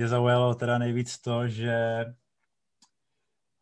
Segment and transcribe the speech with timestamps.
[0.00, 2.04] mě zaujalo teda nejvíc to, že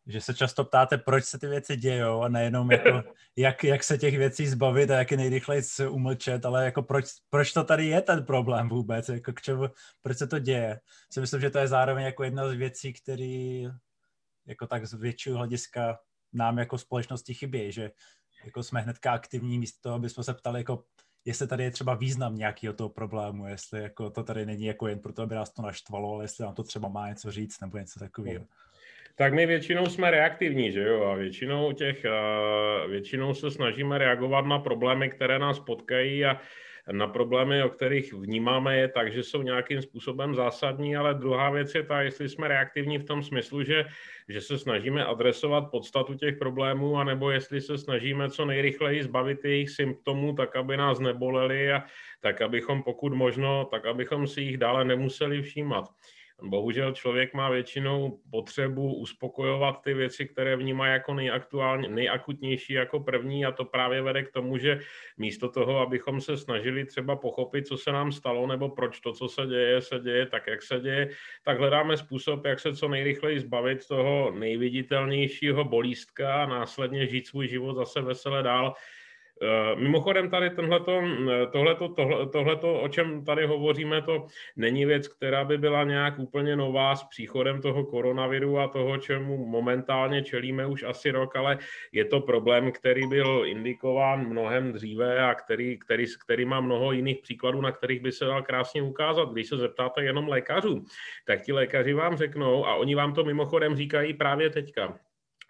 [0.07, 3.03] že se často ptáte, proč se ty věci dějou a nejenom jako,
[3.35, 7.53] jak, jak se těch věcí zbavit a jak je nejrychleji umlčet, ale jako proč, proč
[7.53, 9.67] to tady je ten problém vůbec, jako k čemu,
[10.01, 10.79] proč se to děje.
[11.11, 13.63] Si myslím, že to je zároveň jako jedna z věcí, které
[14.45, 15.99] jako tak z většího hlediska
[16.33, 17.91] nám jako společnosti chybí, že
[18.45, 20.83] jako jsme hnedka aktivní místo toho, aby jsme se ptali, jako,
[21.25, 24.99] jestli tady je třeba význam nějakého toho problému, jestli jako to tady není jako jen
[24.99, 27.99] proto, aby nás to naštvalo, ale jestli nám to třeba má něco říct nebo něco
[27.99, 28.45] takového.
[29.15, 32.05] Tak my většinou jsme reaktivní, že jo, a většinou těch,
[32.89, 36.41] většinou se snažíme reagovat na problémy, které nás potkají a
[36.91, 41.75] na problémy, o kterých vnímáme je tak, že jsou nějakým způsobem zásadní, ale druhá věc
[41.75, 43.85] je ta, jestli jsme reaktivní v tom smyslu, že,
[44.29, 49.69] že se snažíme adresovat podstatu těch problémů, anebo jestli se snažíme co nejrychleji zbavit jejich
[49.69, 51.83] symptomů, tak aby nás neboleli a
[52.21, 55.85] tak abychom pokud možno, tak abychom si jich dále nemuseli všímat.
[56.43, 63.45] Bohužel člověk má většinou potřebu uspokojovat ty věci, které vnímá jako nejaktuální, nejakutnější jako první
[63.45, 64.79] a to právě vede k tomu, že
[65.17, 69.27] místo toho, abychom se snažili třeba pochopit, co se nám stalo nebo proč to, co
[69.27, 71.09] se děje, se děje tak, jak se děje,
[71.43, 77.47] tak hledáme způsob, jak se co nejrychleji zbavit toho nejviditelnějšího bolístka a následně žít svůj
[77.47, 78.73] život zase vesele dál
[79.75, 84.25] mimochodem tady tenhleto, eh, tohleto, tohle, tohleto, o čem tady hovoříme, to
[84.55, 89.45] není věc, která by byla nějak úplně nová s příchodem toho koronaviru a toho, čemu
[89.45, 91.57] momentálně čelíme už asi rok, ale
[91.91, 97.21] je to problém, který byl indikován mnohem dříve a který, který, který má mnoho jiných
[97.21, 99.31] příkladů, na kterých by se dal krásně ukázat.
[99.31, 100.85] Když se zeptáte jenom lékařů,
[101.25, 104.99] tak ti lékaři vám řeknou, a oni vám to mimochodem říkají právě teďka,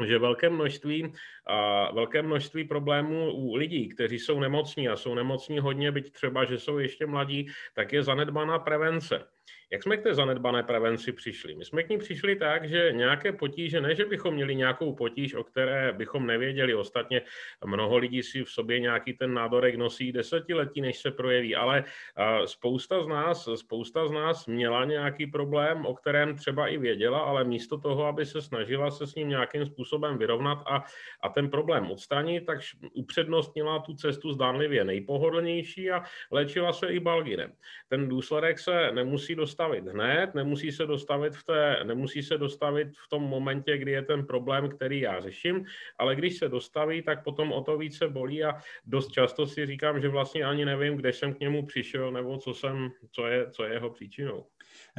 [0.06, 1.14] že velké množství,
[1.46, 6.46] a velké množství problémů u lidí, kteří jsou nemocní a jsou nemocní hodně, byť třeba,
[6.46, 9.28] že jsou ještě mladí, tak je zanedbaná prevence.
[9.72, 11.56] Jak jsme k té zanedbané prevenci přišli?
[11.56, 15.34] My jsme k ní přišli tak, že nějaké potíže, ne, že bychom měli nějakou potíž,
[15.34, 16.76] o které bychom nevěděli.
[16.76, 17.22] Ostatně
[17.66, 21.84] mnoho lidí si v sobě nějaký ten nádorek nosí desetiletí, než se projeví, ale
[22.46, 27.44] spousta z nás, spousta z nás měla nějaký problém, o kterém třeba i věděla, ale
[27.44, 30.84] místo toho, aby se snažila se s ním nějakým způsobem vyrovnat a,
[31.22, 32.60] a ten problém odstranit, tak
[32.94, 37.52] upřednostnila tu cestu zdánlivě nejpohodlnější a léčila se i balginem.
[37.88, 43.10] Ten důsledek se nemusí dostavit hned, nemusí se dostavit v, té, nemusí se dostavit v
[43.10, 45.66] tom momentě, kdy je ten problém, který já řeším,
[46.00, 50.02] ale když se dostaví, tak potom o to více bolí a dost často si říkám,
[50.02, 53.64] že vlastně ani nevím, kde jsem k němu přišel nebo co, jsem, co, je, co
[53.64, 54.46] je jeho příčinou.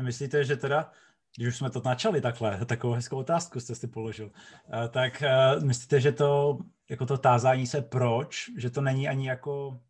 [0.00, 0.90] Myslíte, že teda
[1.36, 5.60] když už jsme to načali takhle, takovou hezkou otázku jste si položil, eh, tak eh,
[5.64, 6.58] myslíte, že to,
[6.90, 9.80] jako to tázání se proč, že to není ani jako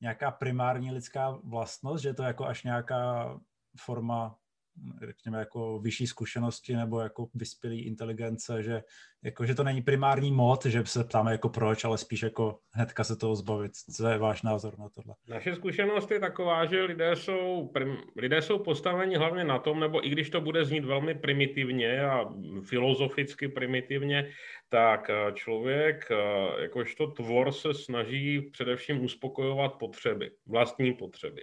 [0.00, 3.38] nějaká primární lidská vlastnost, že to jako až nějaká
[3.76, 4.36] forma
[5.06, 8.82] řekněme, jako vyšší zkušenosti nebo jako vyspělý inteligence, že,
[9.22, 13.04] jako, že to není primární mod, že se ptáme jako proč, ale spíš jako hnedka
[13.04, 13.72] se toho zbavit.
[13.96, 15.14] Co je váš názor na tohle?
[15.28, 20.06] Naše zkušenost je taková, že lidé jsou, prim, lidé jsou postaveni hlavně na tom, nebo
[20.06, 24.30] i když to bude znít velmi primitivně a filozoficky primitivně,
[24.68, 31.42] tak eh, člověk eh, jakožto tvor se snaží především uspokojovat potřeby, vlastní potřeby.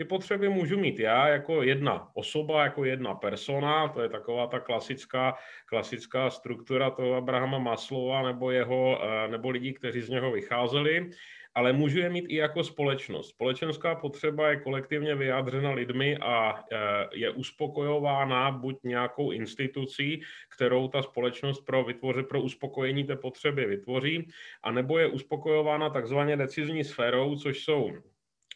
[0.00, 4.60] Ty potřeby můžu mít já jako jedna osoba, jako jedna persona, to je taková ta
[4.60, 11.10] klasická, klasická struktura toho Abrahama Maslova nebo, jeho, eh, nebo lidí, kteří z něho vycházeli,
[11.54, 13.28] ale můžu je mít i jako společnost.
[13.28, 16.76] Společenská potřeba je kolektivně vyjádřena lidmi a eh,
[17.14, 24.28] je uspokojována buď nějakou institucí, kterou ta společnost pro, vytvoře, pro uspokojení té potřeby vytvoří,
[24.62, 27.92] anebo je uspokojována takzvaně decizní sférou, což jsou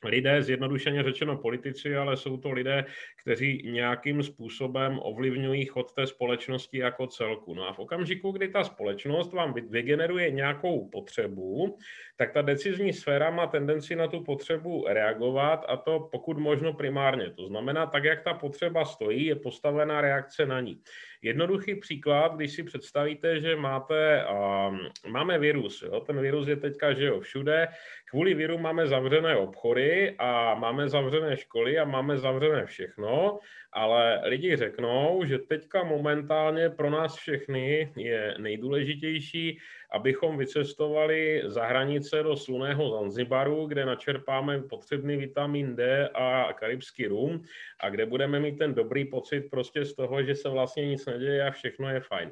[0.05, 2.85] lidé, zjednodušeně řečeno politici, ale jsou to lidé,
[3.23, 7.55] kteří nějakým způsobem ovlivňují chod té společnosti jako celku.
[7.55, 11.79] No a v okamžiku, kdy ta společnost vám vygeneruje nějakou potřebu,
[12.17, 17.31] tak ta decizní sféra má tendenci na tu potřebu reagovat a to pokud možno primárně.
[17.31, 20.81] To znamená, tak jak ta potřeba stojí, je postavená reakce na ní.
[21.25, 24.81] Jednoduchý příklad, když si představíte, že máte, um,
[25.13, 26.01] máme virus, jo?
[26.01, 27.69] ten virus je teďka že jo, všude,
[28.11, 33.39] kvůli viru máme zavřené obchody a máme zavřené školy a máme zavřené všechno,
[33.73, 39.59] ale lidi řeknou, že teďka momentálně pro nás všechny je nejdůležitější,
[39.95, 47.43] abychom vycestovali za hranice do sluného Zanzibaru, kde načerpáme potřebný vitamin D a karibský rum
[47.81, 51.47] a kde budeme mít ten dobrý pocit prostě z toho, že se vlastně nic neděje
[51.47, 52.31] a všechno je fajn.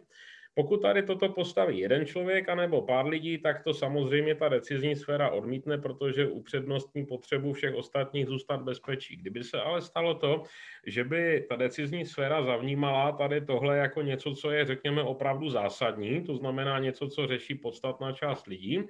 [0.55, 5.31] Pokud tady toto postaví jeden člověk anebo pár lidí, tak to samozřejmě ta decizní sféra
[5.31, 9.17] odmítne, protože upřednostní potřebu všech ostatních zůstat bezpečí.
[9.17, 10.43] Kdyby se ale stalo to,
[10.87, 16.25] že by ta decizní sféra zavnímala tady tohle jako něco, co je, řekněme, opravdu zásadní,
[16.25, 18.81] to znamená něco, co řeší podstatná část lidí,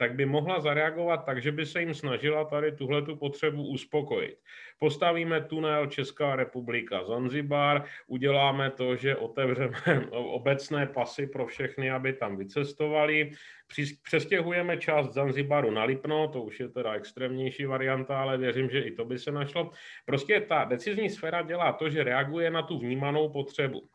[0.00, 4.38] tak by mohla zareagovat tak, že by se jim snažila tady tuhle tu potřebu uspokojit.
[4.78, 9.76] Postavíme tunel Česká republika Zanzibar, uděláme to, že otevřeme
[10.10, 13.30] obecné pasy pro všechny, aby tam vycestovali,
[14.02, 18.90] přestěhujeme část Zanzibaru na Lipno, to už je teda extrémnější varianta, ale věřím, že i
[18.90, 19.70] to by se našlo.
[20.06, 23.88] Prostě ta decizní sféra dělá to, že reaguje na tu vnímanou potřebu.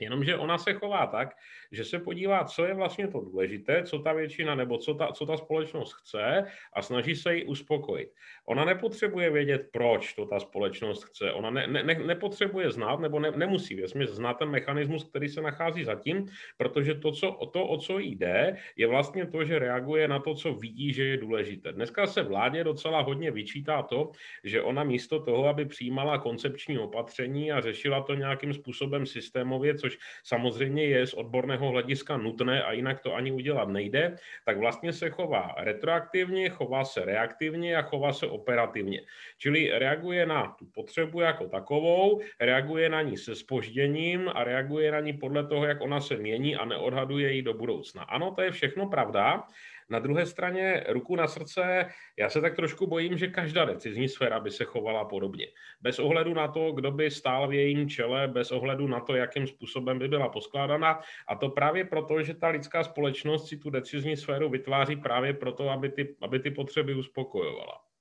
[0.00, 1.28] Jenomže ona se chová tak,
[1.72, 5.26] že se podívá, co je vlastně to důležité, co ta většina nebo co ta, co
[5.26, 8.08] ta společnost chce a snaží se ji uspokojit.
[8.46, 11.32] Ona nepotřebuje vědět, proč to ta společnost chce.
[11.32, 15.84] Ona ne, ne, nepotřebuje znát nebo ne, nemusí věsmě znát ten mechanismus, který se nachází
[15.84, 16.26] zatím,
[16.56, 20.54] protože to, co, to, o co jde, je vlastně to, že reaguje na to, co
[20.54, 21.72] vidí, že je důležité.
[21.72, 24.10] Dneska se vládě docela hodně vyčítá to,
[24.44, 29.98] že ona místo toho, aby přijímala koncepční opatření a řešila to nějakým způsobem systémově, což
[30.24, 35.10] samozřejmě je z odborného hlediska nutné a jinak to ani udělat nejde, tak vlastně se
[35.10, 39.00] chová retroaktivně, chová se reaktivně a chová se operativně.
[39.38, 45.00] Čili reaguje na tu potřebu jako takovou, reaguje na ní se spožděním a reaguje na
[45.00, 48.02] ní podle toho, jak ona se mění a neodhaduje ji do budoucna.
[48.02, 49.44] Ano, to je všechno pravda,
[49.92, 51.86] na druhé straně, ruku na srdce,
[52.18, 55.46] já se tak trošku bojím, že každá decizní sféra by se chovala podobně.
[55.80, 59.46] Bez ohledu na to, kdo by stál v jejím čele, bez ohledu na to, jakým
[59.46, 61.00] způsobem by byla poskládána.
[61.28, 65.70] A to právě proto, že ta lidská společnost si tu decizní sféru vytváří právě proto,
[65.70, 67.91] aby ty, aby ty potřeby uspokojovala.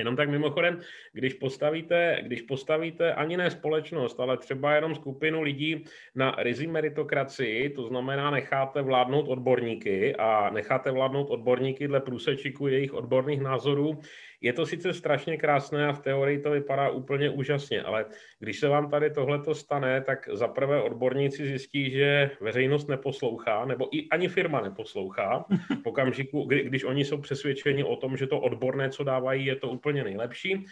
[0.00, 0.80] Jenom tak mimochodem,
[1.12, 7.70] když postavíte, když postavíte ani ne společnost, ale třeba jenom skupinu lidí na rizí meritokracii,
[7.70, 14.00] to znamená necháte vládnout odborníky a necháte vládnout odborníky dle průsečíku jejich odborných názorů,
[14.40, 18.04] je to sice strašně krásné a v teorii to vypadá úplně úžasně, ale
[18.38, 24.08] když se vám tady tohleto stane, tak zaprvé odborníci zjistí, že veřejnost neposlouchá, nebo i
[24.08, 25.44] ani firma neposlouchá
[25.82, 29.56] v okamžiku, kdy, když oni jsou přesvědčeni o tom, že to odborné, co dávají, je
[29.56, 30.66] to úplně nejlepší.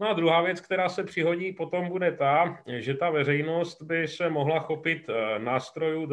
[0.00, 4.30] No a druhá věc, která se přihodí potom, bude ta, že ta veřejnost by se
[4.30, 6.06] mohla chopit eh, nástrojů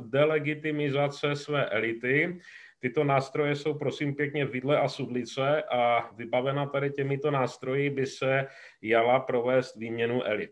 [0.00, 2.38] delegitimizace své elity,
[2.80, 8.46] Tyto nástroje jsou prosím pěkně vidle a sudlice a vybavena tady těmito nástroji by se
[8.82, 10.50] jala provést výměnu elit.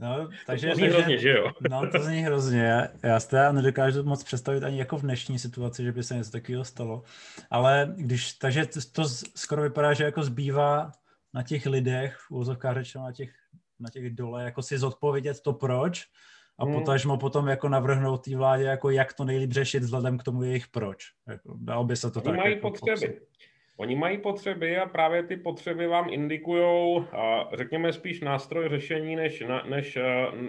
[0.00, 1.52] No, takže, to zní takže, hrozně, že jo?
[1.70, 2.88] No, to zní hrozně.
[3.02, 6.30] Já si teda nedokážu moc představit ani jako v dnešní situaci, že by se něco
[6.30, 7.02] takového stalo.
[7.50, 9.04] Ale když, takže to
[9.36, 10.92] skoro vypadá, že jako zbývá
[11.34, 13.30] na těch lidech, v úzovkách řečeno na těch,
[13.80, 16.06] na těch dole, jako si zodpovědět to proč
[16.58, 16.74] a hmm.
[16.74, 20.68] potažmo potom jako navrhnout té vládě, jako jak to nejlíp řešit vzhledem k tomu jejich
[20.68, 21.04] proč.
[21.28, 23.06] Jako, dalo by se to Oni tak mají jako potřeby.
[23.06, 23.28] Popsat.
[23.80, 27.04] Oni mají potřeby a právě ty potřeby vám indikují,
[27.54, 29.98] řekněme spíš nástroj řešení, než, než,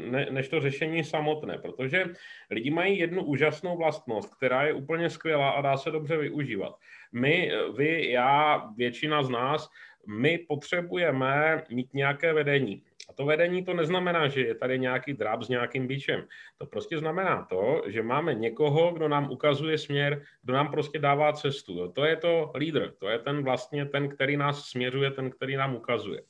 [0.09, 2.05] ne, než to řešení samotné, protože
[2.51, 6.75] lidi mají jednu úžasnou vlastnost, která je úplně skvělá a dá se dobře využívat.
[7.13, 9.69] My, vy, já, většina z nás,
[10.07, 12.83] my potřebujeme mít nějaké vedení.
[13.09, 16.27] A to vedení to neznamená, že je tady nějaký dráb s nějakým bičem.
[16.57, 21.33] To prostě znamená to, že máme někoho, kdo nám ukazuje směr, kdo nám prostě dává
[21.33, 21.91] cestu.
[21.91, 25.75] To je to lídr, to je ten vlastně ten, který nás směřuje, ten, který nám
[25.75, 26.21] ukazuje.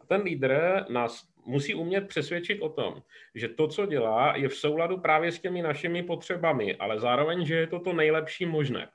[0.00, 3.02] A ten lídr nás musí umět přesvědčit o tom,
[3.34, 7.54] že to, co dělá, je v souladu právě s těmi našimi potřebami, ale zároveň, že
[7.54, 8.88] je to to nejlepší možné.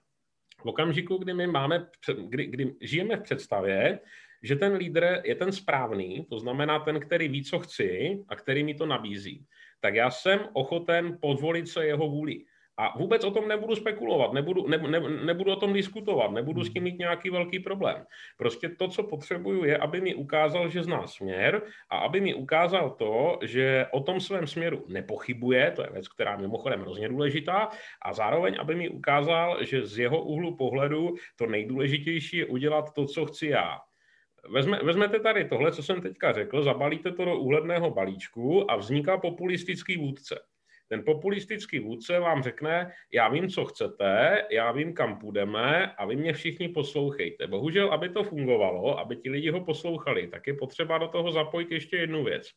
[0.61, 1.87] V okamžiku, kdy my máme,
[2.27, 3.99] kdy, kdy žijeme v představě,
[4.43, 8.63] že ten lídr je ten správný, to znamená ten, který ví, co chci a který
[8.63, 9.45] mi to nabízí,
[9.79, 12.45] tak já jsem ochoten podvolit se jeho vůli.
[12.77, 16.73] A vůbec o tom nebudu spekulovat, nebudu, ne, ne, nebudu o tom diskutovat, nebudu s
[16.73, 18.05] tím mít nějaký velký problém.
[18.37, 22.89] Prostě to, co potřebuju, je, aby mi ukázal, že zná směr a aby mi ukázal
[22.89, 27.69] to, že o tom svém směru nepochybuje, to je věc, která mimochodem hrozně důležitá,
[28.01, 33.05] a zároveň, aby mi ukázal, že z jeho úhlu pohledu to nejdůležitější je udělat to,
[33.05, 33.77] co chci já.
[34.49, 39.17] Vezme, vezmete tady tohle, co jsem teďka řekl, zabalíte to do úhledného balíčku a vzniká
[39.17, 40.39] populistický vůdce.
[40.87, 46.15] Ten populistický vůdce vám řekne, já vím, co chcete, já vím, kam půjdeme a vy
[46.15, 47.47] mě všichni poslouchejte.
[47.47, 51.71] Bohužel, aby to fungovalo, aby ti lidi ho poslouchali, tak je potřeba do toho zapojit
[51.71, 52.49] ještě jednu věc.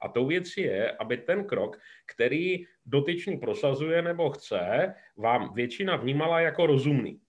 [0.00, 6.40] A tou věcí je, aby ten krok, který dotyčný prosazuje nebo chce, vám většina vnímala
[6.40, 7.20] jako rozumný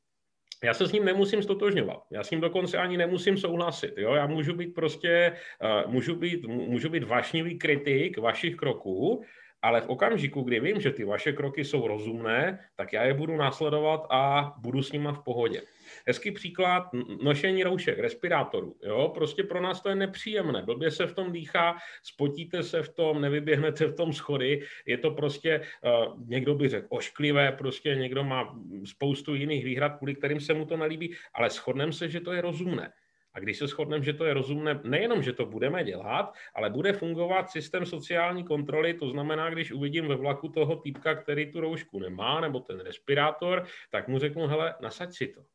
[0.64, 2.04] já se s ním nemusím stotožňovat.
[2.12, 3.94] Já s ním dokonce ani nemusím souhlasit.
[3.98, 4.14] Jo?
[4.14, 5.38] Já můžu být prostě,
[5.86, 9.24] uh, můžu být, můžu být vašnivý kritik vašich kroků,
[9.62, 13.38] ale v okamžiku, kdy vím, že ty vaše kroky jsou rozumné, tak já je budu
[13.38, 15.62] následovat a budu s nima v pohodě.
[16.08, 16.84] Hezký příklad,
[17.24, 18.76] nošení roušek, respirátorů.
[18.84, 19.12] Jo?
[19.14, 20.64] Prostě pro nás to je nepříjemné.
[20.64, 24.64] Blbě se v tom dýchá, spotíte se v tom, nevyběhnete v tom schody.
[24.86, 25.62] Je to prostě,
[26.08, 30.66] uh, někdo by řekl, ošklivé, prostě někdo má spoustu jiných výhrad, kvůli kterým se mu
[30.66, 32.92] to nelíbí, ale shodneme se, že to je rozumné.
[33.38, 36.94] A když se shodneme, že to je rozumné, nejenom, že to budeme dělat, ale bude
[36.94, 42.00] fungovat systém sociální kontroly, to znamená, když uvidím ve vlaku toho týpka, který tu roušku
[42.00, 45.46] nemá, nebo ten respirátor, tak mu řeknu, hele, nasaď si to.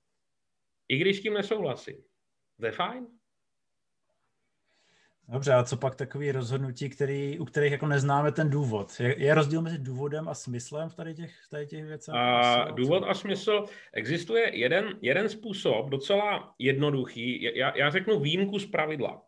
[0.89, 2.05] I když s tím nesouhlasím.
[2.61, 3.07] To je fajn.
[5.29, 9.01] Dobře, a co pak takový rozhodnutí, který, u kterých jako neznáme ten důvod?
[9.01, 12.15] Je, je rozdíl mezi důvodem a smyslem v tady těch, v tady těch věcech?
[12.15, 18.67] A důvod a smysl, existuje jeden, jeden způsob, docela jednoduchý, já, já řeknu výjimku z
[18.67, 19.23] pravidla.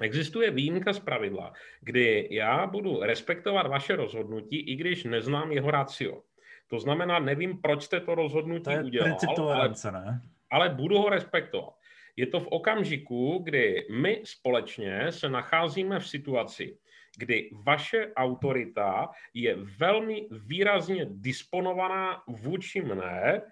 [0.00, 6.22] Existuje výjimka z pravidla, kdy já budu respektovat vaše rozhodnutí, i když neznám jeho ratio.
[6.68, 10.20] To znamená, nevím, proč jste to rozhodnutí to je udělal, ale, ne?
[10.50, 11.75] ale budu ho respektovat.
[12.16, 16.78] Je to v okamžiku, kdy my společně se nacházíme v situaci,
[17.18, 23.42] kdy vaše autorita je velmi výrazně disponovaná vůči mne,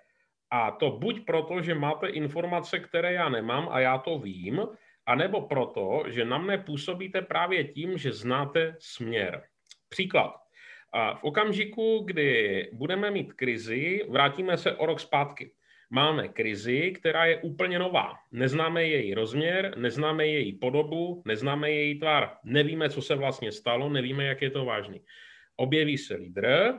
[0.51, 4.63] a to buď proto, že máte informace, které já nemám a já to vím,
[5.07, 9.43] anebo proto, že na mne působíte právě tím, že znáte směr.
[9.89, 10.35] Příklad.
[11.15, 15.53] V okamžiku, kdy budeme mít krizi, vrátíme se o rok zpátky
[15.95, 18.15] máme krizi, která je úplně nová.
[18.33, 22.37] Neznáme její rozměr, neznáme její podobu, neznáme její tvar.
[22.45, 25.01] Nevíme, co se vlastně stalo, nevíme, jak je to vážný.
[25.57, 26.75] Objeví se lídr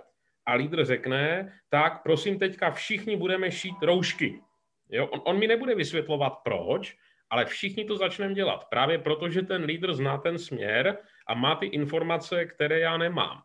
[0.46, 4.42] a lídr řekne, tak prosím teďka všichni budeme šít roušky.
[4.90, 5.08] Jo?
[5.08, 6.96] On, on mi nebude vysvětlovat proč,
[7.30, 8.66] ale všichni to začneme dělat.
[8.70, 13.42] Právě proto, že ten lídr zná ten směr a má ty informace, které já nemám.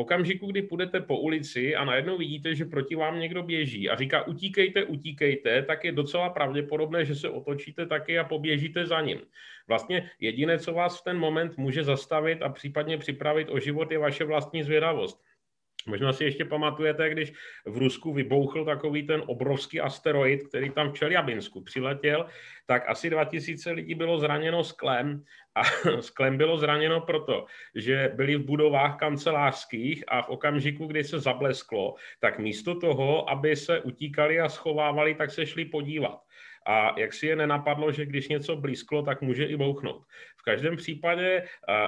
[0.00, 4.26] Okamžiku, kdy půjdete po ulici a najednou vidíte, že proti vám někdo běží a říká
[4.26, 9.20] utíkejte, utíkejte, tak je docela pravděpodobné, že se otočíte taky a poběžíte za ním.
[9.68, 13.98] Vlastně jediné, co vás v ten moment může zastavit a případně připravit o život, je
[13.98, 15.29] vaše vlastní zvědavost.
[15.86, 17.32] Možná si ještě pamatujete, když
[17.66, 22.26] v Rusku vybouchl takový ten obrovský asteroid, který tam v Čeljabinsku přiletěl,
[22.66, 25.64] tak asi 2000 lidí bylo zraněno sklem a
[26.00, 31.94] sklem bylo zraněno proto, že byli v budovách kancelářských a v okamžiku, kdy se zablesklo,
[32.20, 36.20] tak místo toho, aby se utíkali a schovávali, tak se šli podívat
[36.66, 40.04] a jak si je nenapadlo, že když něco blízklo, tak může i bouchnout.
[40.40, 41.44] V každém případě,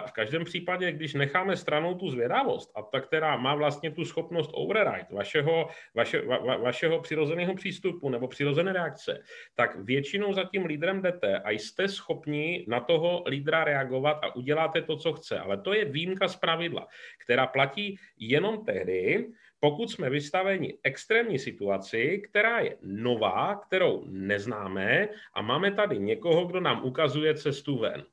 [0.06, 4.50] v každém případě když necháme stranou tu zvědavost, a ta, která má vlastně tu schopnost
[4.54, 9.23] override vašeho, vaše, va, vašeho přirozeného přístupu nebo přirozené reakce,
[9.54, 14.82] tak většinou za tím lídrem jdete a jste schopni na toho lídra reagovat a uděláte
[14.82, 15.38] to, co chce.
[15.38, 16.87] Ale to je výjimka z pravidla,
[17.25, 25.42] která platí jenom tehdy, pokud jsme vystaveni extrémní situaci, která je nová, kterou neznáme a
[25.42, 28.04] máme tady někoho, kdo nám ukazuje cestu ven.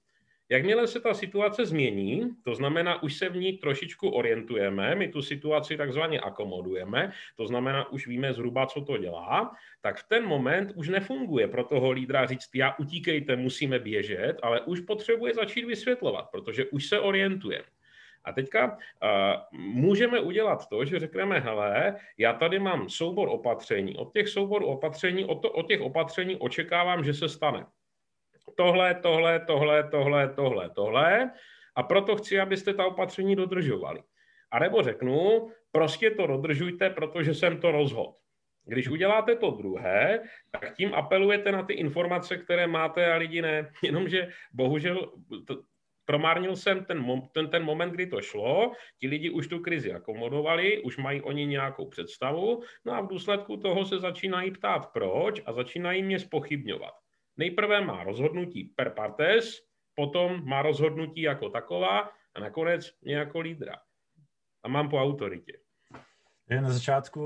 [0.51, 5.21] Jakmile se ta situace změní, to znamená, už se v ní trošičku orientujeme, my tu
[5.21, 10.71] situaci takzvaně akomodujeme, to znamená, už víme zhruba, co to dělá, tak v ten moment
[10.75, 16.25] už nefunguje pro toho lídra říct, já utíkejte, musíme běžet, ale už potřebuje začít vysvětlovat,
[16.31, 17.63] protože už se orientuje.
[18.23, 23.95] A teďka uh, můžeme udělat to, že řekneme, hele, já tady mám soubor opatření.
[23.95, 27.65] Od těch souborů opatření, od, to, od těch opatření očekávám, že se stane
[28.57, 31.31] tohle, tohle, tohle, tohle, tohle, tohle
[31.75, 34.03] a proto chci, abyste ta opatření dodržovali.
[34.51, 38.13] A nebo řeknu, prostě to dodržujte, protože jsem to rozhodl.
[38.65, 40.19] Když uděláte to druhé,
[40.51, 43.71] tak tím apelujete na ty informace, které máte a lidi ne.
[43.83, 45.11] Jenomže bohužel
[46.09, 50.81] Promárnil jsem ten, ten, ten moment, kdy to šlo, ti lidi už tu krizi akomodovali,
[50.81, 55.53] už mají oni nějakou představu, no a v důsledku toho se začínají ptát proč a
[55.53, 56.93] začínají mě spochybňovat.
[57.39, 59.63] Nejprve má rozhodnutí per partes,
[59.95, 61.99] potom má rozhodnutí jako taková
[62.35, 63.75] a nakonec mě jako lídra.
[64.63, 65.53] A mám po autoritě.
[66.61, 67.21] Na začátku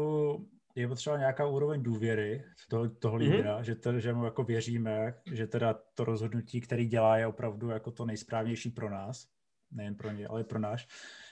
[0.75, 3.31] je potřeba nějaká úroveň důvěry toho, toho mhm.
[3.31, 3.63] lídra, mm-hmm.
[3.63, 7.91] že, to, že mu jako věříme, že teda to rozhodnutí, který dělá, je opravdu jako
[7.91, 9.27] to nejsprávnější pro nás,
[9.71, 10.87] nejen pro ně, ale i pro náš.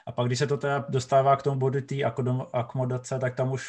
[0.05, 1.95] A pak, když se to teda dostává k tomu bodu té
[2.53, 3.67] akomodace, tak tam už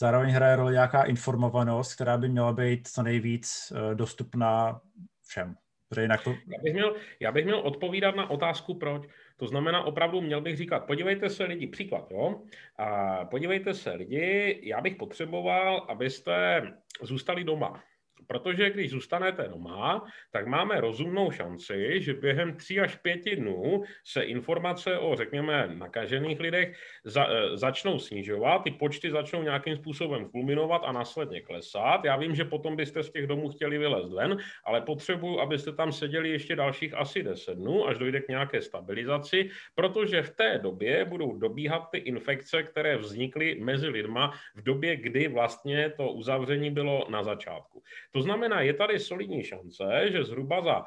[0.00, 4.80] zároveň hraje roli nějaká informovanost, která by měla být co nejvíc uh, dostupná
[5.28, 5.54] všem.
[6.00, 6.30] Jinak to...
[6.30, 9.08] já, bych měl, já bych měl odpovídat na otázku proč.
[9.36, 12.42] To znamená, opravdu měl bych říkat, podívejte se lidi, příklad, jo?
[12.76, 16.62] A podívejte se lidi, já bych potřeboval, abyste
[17.02, 17.82] zůstali doma.
[18.26, 24.22] Protože když zůstanete doma, tak máme rozumnou šanci, že během tří až pěti dnů se
[24.22, 30.82] informace o, řekněme, nakažených lidech za, e, začnou snižovat, ty počty začnou nějakým způsobem kulminovat
[30.84, 32.04] a následně klesat.
[32.04, 35.92] Já vím, že potom byste z těch domů chtěli vylézt ven, ale potřebuju, abyste tam
[35.92, 41.04] seděli ještě dalších asi 10 dnů, až dojde k nějaké stabilizaci, protože v té době
[41.04, 47.06] budou dobíhat ty infekce, které vznikly mezi lidma v době, kdy vlastně to uzavření bylo
[47.10, 47.82] na začátku.
[48.14, 50.84] To znamená, je tady solidní šance, že zhruba za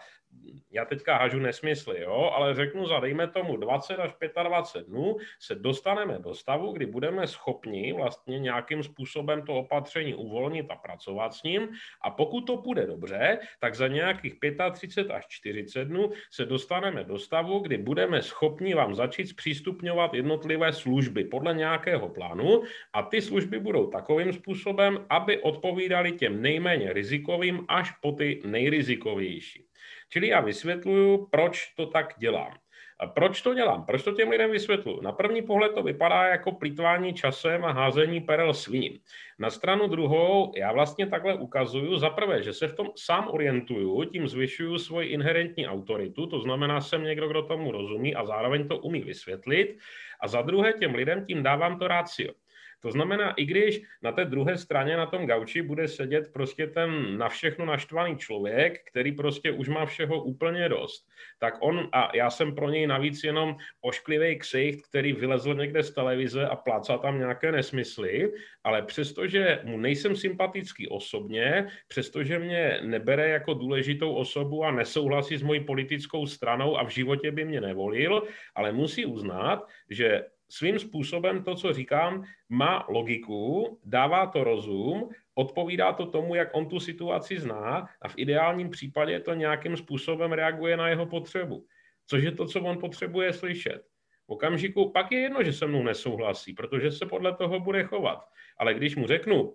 [0.72, 4.12] já teďka hažu nesmysly, jo, ale řeknu za, dejme tomu, 20 až
[4.44, 10.66] 25 dnů se dostaneme do stavu, kdy budeme schopni vlastně nějakým způsobem to opatření uvolnit
[10.70, 11.70] a pracovat s ním
[12.02, 14.36] a pokud to půjde dobře, tak za nějakých
[14.74, 20.74] 35 až 40 dnů se dostaneme do stavu, kdy budeme schopni vám začít zpřístupňovat jednotlivé
[20.74, 22.62] služby podle nějakého plánu
[22.94, 29.67] a ty služby budou takovým způsobem, aby odpovídaly těm nejméně rizikovým až po ty nejrizikovější.
[30.10, 32.54] Čili já vysvětluju, proč to tak dělám.
[33.00, 33.86] A proč to dělám?
[33.86, 35.02] Proč to těm lidem vysvětluju?
[35.02, 39.00] Na první pohled to vypadá jako plítvání časem a házení perel sviním.
[39.40, 44.04] Na stranu druhou já vlastně takhle ukazuju za prvé, že se v tom sám orientuju,
[44.04, 48.78] tím zvyšuju svoji inherentní autoritu, to znamená, jsem někdo, kdo tomu rozumí a zároveň to
[48.78, 49.78] umí vysvětlit.
[50.22, 52.34] A za druhé těm lidem tím dávám to rácio.
[52.80, 57.18] To znamená, i když na té druhé straně na tom gauči bude sedět prostě ten
[57.18, 61.08] na všechno naštvaný člověk, který prostě už má všeho úplně dost,
[61.40, 65.92] tak on, a já jsem pro něj navíc jenom ošklivý ksicht, který vylezl někde z
[65.92, 68.32] televize a plácá tam nějaké nesmysly,
[68.64, 75.44] ale přestože mu nejsem sympatický osobně, přestože mě nebere jako důležitou osobu a nesouhlasí s
[75.44, 78.24] mojí politickou stranou a v životě by mě nevolil,
[78.56, 85.94] ale musí uznat, že svým způsobem to, co říkám, má logiku, dává to rozum, odpovídá
[85.94, 90.78] to tomu, jak on tu situaci zná a v ideálním případě to nějakým způsobem reaguje
[90.78, 91.66] na jeho potřebu.
[92.08, 93.82] Což je to, co on potřebuje slyšet.
[94.28, 98.20] V okamžiku pak je jedno, že se mnou nesouhlasí, protože se podle toho bude chovat.
[98.58, 99.54] Ale když mu řeknu,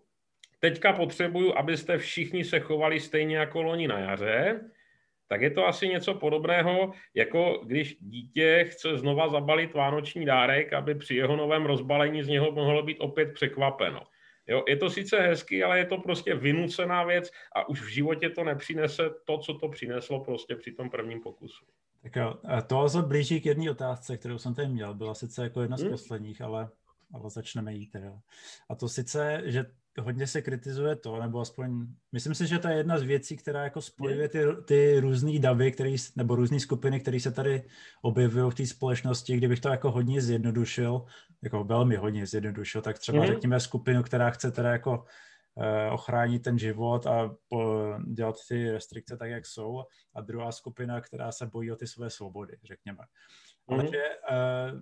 [0.59, 4.61] teďka potřebuju, abyste všichni se chovali stejně jako loni na jaře,
[5.33, 10.95] tak je to asi něco podobného, jako když dítě chce znova zabalit vánoční dárek, aby
[10.95, 14.01] při jeho novém rozbalení z něho mohlo být opět překvapeno.
[14.47, 18.31] Jo, je to sice hezký, ale je to prostě vynucená věc a už v životě
[18.31, 21.65] to nepřinese to, co to přineslo prostě při tom prvním pokusu.
[22.03, 22.35] Tak jo,
[22.67, 24.95] to se blíží k jedné otázce, kterou jsem tady měl.
[24.95, 25.91] Byla sice jako jedna z hmm.
[25.91, 26.69] posledních, ale,
[27.15, 27.91] ale začneme jít.
[28.05, 28.19] Jo.
[28.71, 29.65] A to sice, že
[30.01, 33.65] hodně se kritizuje to, nebo aspoň, myslím si, že to je jedna z věcí, která
[33.65, 37.63] jako spojuje ty, ty různé davy, který, nebo různé skupiny, které se tady
[38.03, 41.05] objevují v té společnosti, kdybych to jako hodně zjednodušil,
[41.43, 43.27] jako velmi hodně zjednodušil, tak třeba mm.
[43.27, 45.05] řekněme skupinu, která chce teda jako
[45.59, 51.01] eh, ochránit ten život a po, dělat ty restrikce tak, jak jsou, a druhá skupina,
[51.01, 52.99] která se bojí o ty své svobody, řekněme.
[53.67, 53.81] Mm.
[53.81, 54.73] Ale že eh,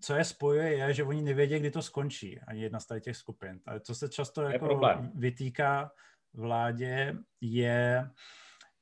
[0.00, 3.60] co je spojuje, je, že oni nevědí, kdy to skončí, ani jedna z těch skupin.
[3.66, 5.12] Ale co se často jako problém.
[5.14, 5.90] vytýká
[6.34, 8.10] vládě, je,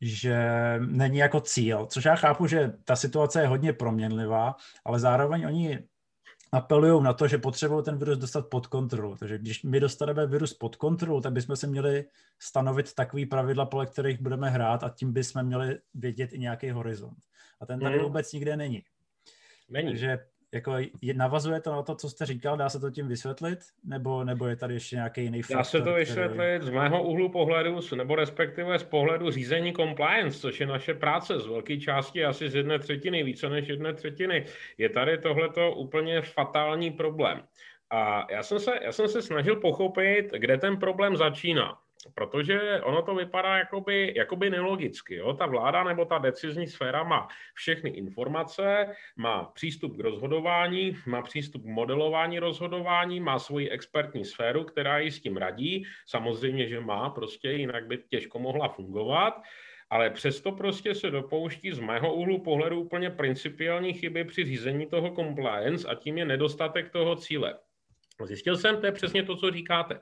[0.00, 0.38] že
[0.78, 5.78] není jako cíl, což já chápu, že ta situace je hodně proměnlivá, ale zároveň oni
[6.52, 9.16] apelují na to, že potřebují ten virus dostat pod kontrolu.
[9.16, 12.04] Takže když my dostaneme virus pod kontrolu, tak bychom si měli
[12.38, 17.18] stanovit takový pravidla, podle kterých budeme hrát a tím bychom měli vědět i nějaký horizont.
[17.60, 18.04] A ten tady mm.
[18.04, 18.82] vůbec nikde není.
[19.68, 19.88] Není.
[19.88, 20.18] Takže
[20.54, 24.24] jako je, navazuje to na to, co jste říkal, dá se to tím vysvětlit, nebo,
[24.24, 25.56] nebo je tady ještě nějaký jiný faktor?
[25.56, 26.66] Dá se to vysvětlit který...
[26.66, 31.46] z mého úhlu pohledu, nebo respektive z pohledu řízení compliance, což je naše práce z
[31.46, 34.44] velké části, asi z jedné třetiny, více než jedné třetiny.
[34.78, 37.42] Je tady tohleto úplně fatální problém.
[37.90, 41.78] A já jsem se, já jsem se snažil pochopit, kde ten problém začíná.
[42.14, 45.14] Protože ono to vypadá jakoby, jakoby nelogicky.
[45.14, 45.32] Jo?
[45.32, 51.62] Ta vláda nebo ta decizní sféra má všechny informace, má přístup k rozhodování, má přístup
[51.62, 55.84] k modelování rozhodování, má svoji expertní sféru, která ji s tím radí.
[56.06, 59.34] Samozřejmě, že má, prostě jinak by těžko mohla fungovat
[59.90, 65.14] ale přesto prostě se dopouští z mého úhlu pohledu úplně principiální chyby při řízení toho
[65.14, 67.58] compliance a tím je nedostatek toho cíle.
[68.24, 70.00] Zjistil jsem, to je přesně to, co říkáte.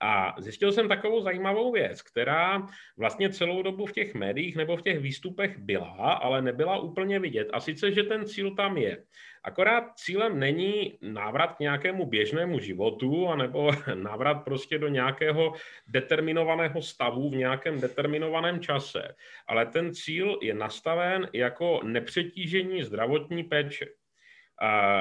[0.00, 2.66] A zjistil jsem takovou zajímavou věc, která
[2.98, 7.48] vlastně celou dobu v těch médiích nebo v těch výstupech byla, ale nebyla úplně vidět.
[7.52, 9.04] A sice, že ten cíl tam je.
[9.44, 15.52] Akorát cílem není návrat k nějakému běžnému životu, anebo návrat prostě do nějakého
[15.86, 19.14] determinovaného stavu v nějakém determinovaném čase.
[19.46, 23.86] Ale ten cíl je nastaven jako nepřetížení zdravotní péče.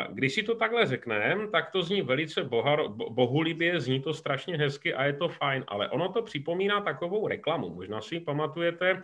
[0.10, 4.94] Když si to takhle řekneme, tak to zní velice bohar, bohulibě, zní to strašně hezky
[4.94, 7.70] a je to fajn, ale ono to připomíná takovou reklamu.
[7.70, 9.02] Možná si pamatujete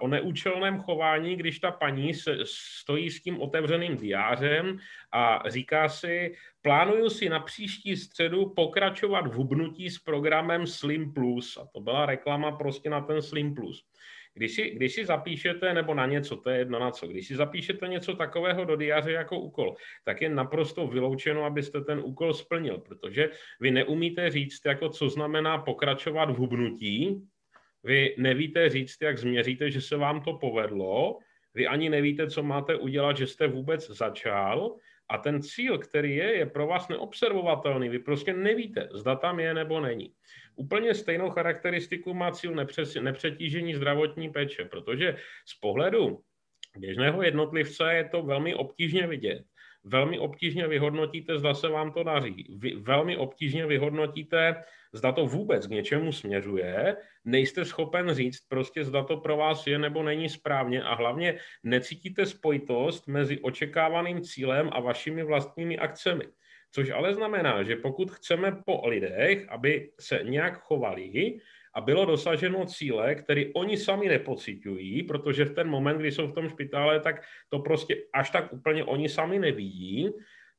[0.00, 2.12] o neúčelném chování, když ta paní
[2.44, 4.78] stojí s tím otevřeným diářem
[5.12, 11.56] a říká si, plánuju si na příští středu pokračovat v hubnutí s programem Slim Plus.
[11.56, 13.84] A to byla reklama prostě na ten Slim Plus.
[14.36, 17.36] Když si, když si zapíšete, nebo na něco, to je jedno na co, když si
[17.36, 22.78] zapíšete něco takového do diáře jako úkol, tak je naprosto vyloučeno, abyste ten úkol splnil,
[22.78, 27.22] protože vy neumíte říct, jako co znamená pokračovat v hubnutí,
[27.84, 31.18] vy nevíte říct, jak změříte, že se vám to povedlo,
[31.54, 34.76] vy ani nevíte, co máte udělat, že jste vůbec začal
[35.08, 37.88] a ten cíl, který je, je pro vás neobservovatelný.
[37.88, 40.12] Vy prostě nevíte, zda tam je nebo není.
[40.56, 42.54] Úplně stejnou charakteristiku má cíl
[43.00, 45.16] nepřetížení zdravotní péče, protože
[45.46, 46.20] z pohledu
[46.78, 49.44] běžného jednotlivce je to velmi obtížně vidět.
[49.84, 52.56] Velmi obtížně vyhodnotíte, zda se vám to daří.
[52.58, 56.96] Vy velmi obtížně vyhodnotíte, zda to vůbec k něčemu směřuje.
[57.24, 62.26] Nejste schopen říct prostě, zda to pro vás je nebo není správně a hlavně necítíte
[62.26, 66.24] spojitost mezi očekávaným cílem a vašimi vlastními akcemi.
[66.76, 71.40] Což ale znamená, že pokud chceme po lidech, aby se nějak chovali
[71.74, 76.34] a bylo dosaženo cíle, který oni sami nepocitují, protože v ten moment, kdy jsou v
[76.34, 80.10] tom špitále, tak to prostě až tak úplně oni sami nevidí,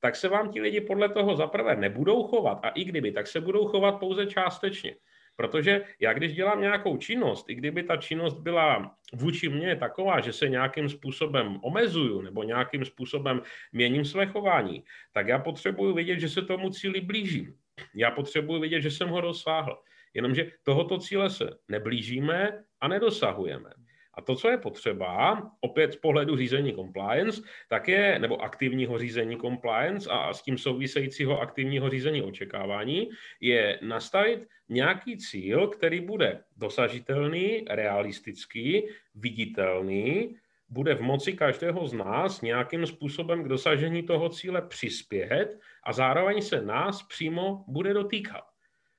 [0.01, 3.41] tak se vám ti lidi podle toho zaprvé nebudou chovat a i kdyby, tak se
[3.41, 4.95] budou chovat pouze částečně.
[5.37, 10.33] Protože já když dělám nějakou činnost, i kdyby ta činnost byla vůči mně taková, že
[10.33, 16.29] se nějakým způsobem omezuju nebo nějakým způsobem měním své chování, tak já potřebuju vědět, že
[16.29, 17.55] se tomu cíli blížím.
[17.95, 19.81] Já potřebuju vědět, že jsem ho dosáhl.
[20.13, 23.69] Jenomže tohoto cíle se neblížíme a nedosahujeme.
[24.17, 29.37] A to, co je potřeba, opět z pohledu řízení compliance, tak je, nebo aktivního řízení
[29.37, 33.09] compliance a s tím souvisejícího aktivního řízení očekávání,
[33.41, 38.83] je nastavit nějaký cíl, který bude dosažitelný, realistický,
[39.15, 40.35] viditelný,
[40.69, 46.41] bude v moci každého z nás nějakým způsobem k dosažení toho cíle přispět a zároveň
[46.41, 48.56] se nás přímo bude dotýkat.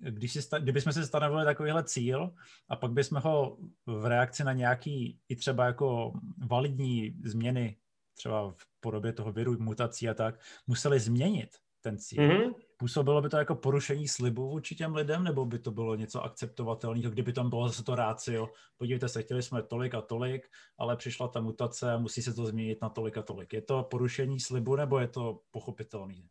[0.00, 2.30] když si, kdybychom si stanovili takovýhle cíl
[2.70, 6.12] a pak bychom ho v reakci na nějaký i třeba jako
[6.46, 7.76] validní změny,
[8.14, 13.28] třeba v podobě toho viru, mutací a tak, museli změnit ten cíl, mm-hmm Působilo by
[13.28, 17.50] to jako porušení slibu vůči těm lidem, nebo by to bylo něco akceptovatelného, kdyby tam
[17.50, 18.48] bylo zase to rácio,
[18.78, 20.46] podívejte se, chtěli jsme tolik a tolik,
[20.78, 23.52] ale přišla ta mutace a musí se to změnit na tolik a tolik.
[23.52, 26.28] Je to porušení slibu, nebo je to pochopitelný?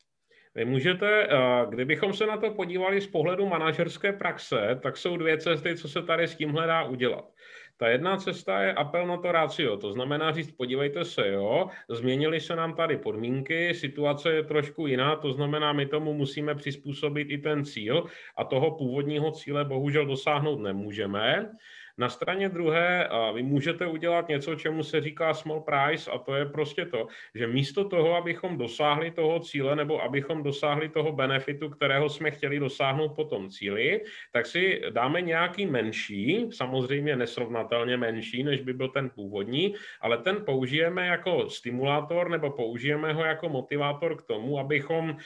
[0.56, 5.38] Vy můžete, eh, kdybychom se na to podívali z pohledu manažerské praxe, tak jsou dvě
[5.38, 7.34] cesty, co se tady s tímhle dá udělat.
[7.82, 12.40] Ta jedna cesta je apel na to ratio, to znamená říct, podívejte se, jo, změnily
[12.40, 17.38] se nám tady podmínky, situace je trošku jiná, to znamená, my tomu musíme přizpůsobit i
[17.38, 18.06] ten cíl
[18.38, 21.52] a toho původního cíle bohužel dosáhnout nemůžeme.
[21.98, 26.46] Na straně druhé vy můžete udělat něco, čemu se říká small price a to je
[26.46, 32.10] prostě to, že místo toho, abychom dosáhli toho cíle nebo abychom dosáhli toho benefitu, kterého
[32.10, 34.02] jsme chtěli dosáhnout po tom cíli,
[34.32, 40.46] tak si dáme nějaký menší, samozřejmě nesrovnatelně menší, než by byl ten původní, ale ten
[40.46, 45.18] použijeme jako stimulátor nebo použijeme ho jako motivátor k tomu, abychom,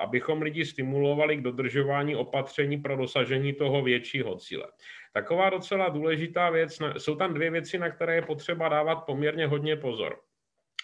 [0.00, 4.66] abychom lidi stimulovali k dodržování opatření pro dosažení toho většího cíle.
[5.12, 9.76] Taková docela důležitá věc, jsou tam dvě věci, na které je potřeba dávat poměrně hodně
[9.76, 10.20] pozor.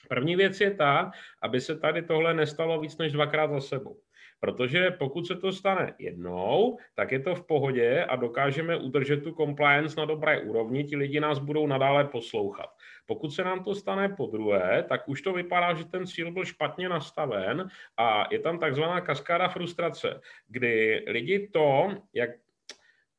[0.09, 1.11] První věc je ta,
[1.43, 4.01] aby se tady tohle nestalo víc než dvakrát za sebou.
[4.41, 9.33] Protože pokud se to stane jednou, tak je to v pohodě a dokážeme udržet tu
[9.33, 12.71] compliance na dobré úrovni, ti lidi nás budou nadále poslouchat.
[13.07, 16.45] Pokud se nám to stane po druhé, tak už to vypadá, že ten cíl byl
[16.45, 22.31] špatně nastaven a je tam takzvaná kaskáda frustrace, kdy lidi to, jak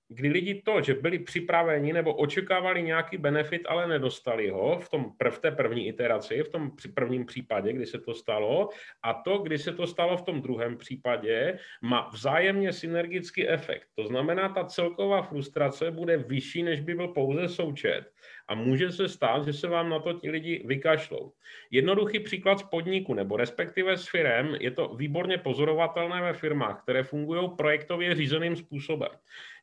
[0.09, 5.11] kdy lidi to, že byli připraveni nebo očekávali nějaký benefit, ale nedostali ho v, tom,
[5.29, 8.69] v té první iteraci, v tom prvním případě, kdy se to stalo,
[9.03, 13.87] a to, kdy se to stalo v tom druhém případě, má vzájemně synergický efekt.
[13.95, 18.11] To znamená, ta celková frustrace bude vyšší, než by byl pouze součet
[18.49, 21.33] a může se stát, že se vám na to ti lidi vykašlou.
[21.71, 27.03] Jednoduchý příklad z podniku nebo respektive s firem je to výborně pozorovatelné ve firmách, které
[27.03, 29.09] fungují projektově řízeným způsobem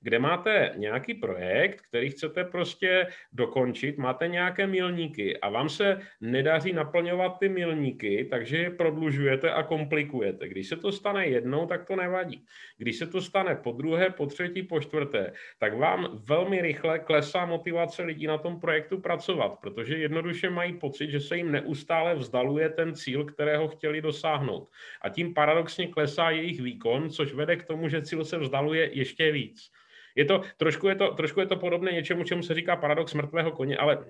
[0.06, 6.72] kde máte nějaký projekt, který chcete prostě dokončit, máte nějaké milníky a vám se nedaří
[6.72, 10.48] naplňovat ty milníky, takže je prodlužujete a komplikujete.
[10.48, 12.44] Když se to stane jednou, tak to nevadí.
[12.78, 17.46] Když se to stane po druhé, po třetí, po čtvrté, tak vám velmi rychle klesá
[17.46, 22.68] motivace lidí na tom projektu pracovat, protože jednoduše mají pocit, že se jim neustále vzdaluje
[22.68, 24.70] ten cíl, kterého chtěli dosáhnout.
[25.02, 29.32] A tím paradoxně klesá jejich výkon, což vede k tomu, že cíl se vzdaluje ještě
[29.32, 29.70] víc.
[30.16, 33.52] Je to, trošku, je to, trošku je to podobné něčemu, čemu se říká paradox mrtvého
[33.52, 34.04] koně, ale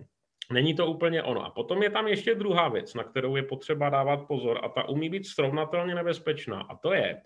[0.52, 1.44] Není to úplně ono.
[1.44, 4.88] A potom je tam ještě druhá věc, na kterou je potřeba dávat pozor a ta
[4.88, 6.60] umí být srovnatelně nebezpečná.
[6.60, 7.22] A to je,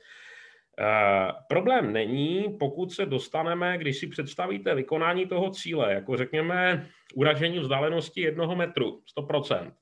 [0.81, 7.59] Uh, problém není, pokud se dostaneme, když si představíte vykonání toho cíle, jako řekněme uražení
[7.59, 9.73] vzdálenosti jednoho metru, 100%,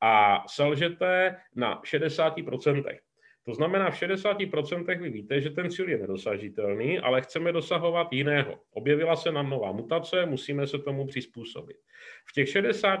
[0.00, 2.98] a selžete na 60%.
[3.46, 8.58] To znamená, v 60% vy víte, že ten cíl je nedosažitelný, ale chceme dosahovat jiného.
[8.70, 11.76] Objevila se nám nová mutace, musíme se tomu přizpůsobit.
[12.26, 13.00] V těch 60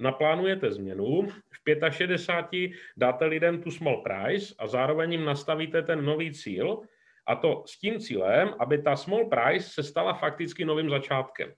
[0.00, 6.32] naplánujete změnu, v 65 dáte lidem tu small price a zároveň jim nastavíte ten nový
[6.32, 6.80] cíl,
[7.26, 11.52] a to s tím cílem, aby ta small price se stala fakticky novým začátkem.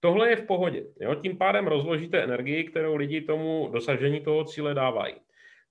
[0.00, 0.84] Tohle je v pohodě.
[1.00, 1.14] Jo?
[1.14, 5.14] Tím pádem rozložíte energii, kterou lidi tomu dosažení toho cíle dávají.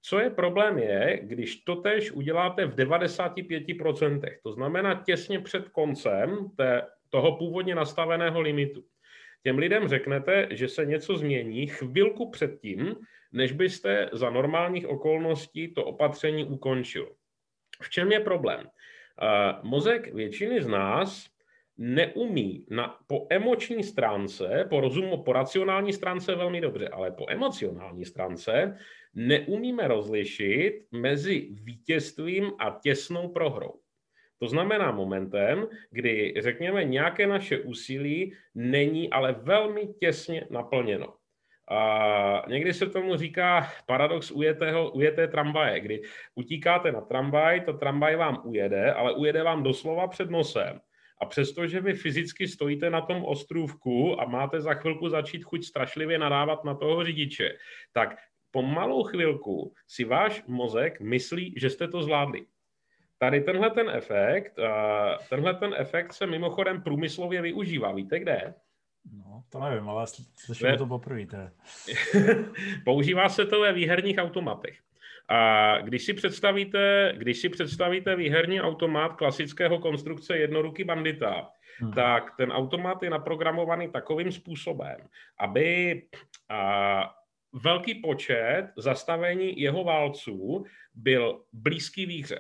[0.08, 6.50] Co je problém je, když to tež uděláte v 95%, to znamená těsně před koncem
[6.58, 8.84] té, toho původně nastaveného limitu.
[9.44, 12.96] Těm lidem řeknete, že se něco změní chvilku předtím,
[13.32, 17.12] než byste za normálních okolností to opatření ukončil.
[17.82, 18.60] V čem je problém?
[18.60, 21.30] Uh, mozek většiny z nás
[21.78, 28.06] neumí na, po emoční stránce, po rozumu, po racionální stránce velmi dobře, ale po emocionální
[28.06, 28.78] stránce
[29.18, 33.74] neumíme rozlišit mezi vítězstvím a těsnou prohrou.
[34.40, 41.14] To znamená momentem, kdy, řekněme, nějaké naše úsilí není ale velmi těsně naplněno.
[41.70, 46.02] A někdy se tomu říká paradox ujetého, ujeté tramvaje, kdy
[46.36, 50.80] utíkáte na tramvaj, to tramvaj vám ujede, ale ujede vám doslova před nosem.
[51.22, 56.18] A přestože vy fyzicky stojíte na tom ostrůvku a máte za chvilku začít chuť strašlivě
[56.20, 57.50] nadávat na toho řidiče,
[57.94, 58.16] tak
[58.52, 62.46] po malou chvilku si váš mozek myslí, že jste to zvládli.
[63.18, 64.60] Tady tenhle ten efekt,
[65.30, 67.92] tenhle ten efekt se mimochodem průmyslově využívá.
[67.92, 68.54] Víte kde?
[69.14, 70.78] No, to nevím, ale slyším ve...
[70.78, 71.26] to poprvé.
[72.86, 74.80] Používá se to ve výherních automatech.
[75.30, 81.92] A když si představíte, když si představíte výherní automat klasického konstrukce jednoruky bandita, hmm.
[81.92, 84.98] tak ten automat je naprogramovaný takovým způsobem,
[85.40, 86.02] aby
[86.50, 87.16] a,
[87.54, 92.40] velký počet zastavení jeho válců byl blízký výhře.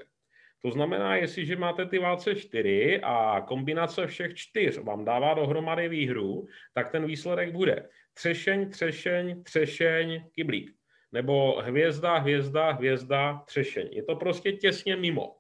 [0.62, 6.48] To znamená, jestliže máte ty válce čtyři a kombinace všech čtyř vám dává dohromady výhru,
[6.74, 10.72] tak ten výsledek bude třešeň, třešeň, třešeň, kyblík.
[11.12, 13.89] Nebo hvězda, hvězda, hvězda, třešeň.
[13.91, 15.37] Je to prostě těsně mimo.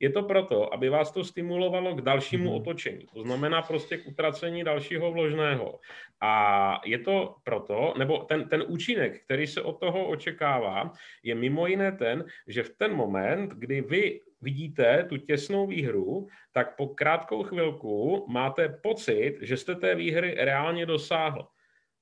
[0.00, 2.56] Je to proto, aby vás to stimulovalo k dalšímu mm-hmm.
[2.56, 3.06] otočení.
[3.14, 5.80] To znamená prostě k utracení dalšího vložného.
[6.20, 11.66] A je to proto, nebo ten, ten účinek, který se od toho očekává, je mimo
[11.66, 17.42] jiné ten, že v ten moment, kdy vy vidíte tu těsnou výhru, tak po krátkou
[17.42, 21.48] chvilku máte pocit, že jste té výhry reálně dosáhl.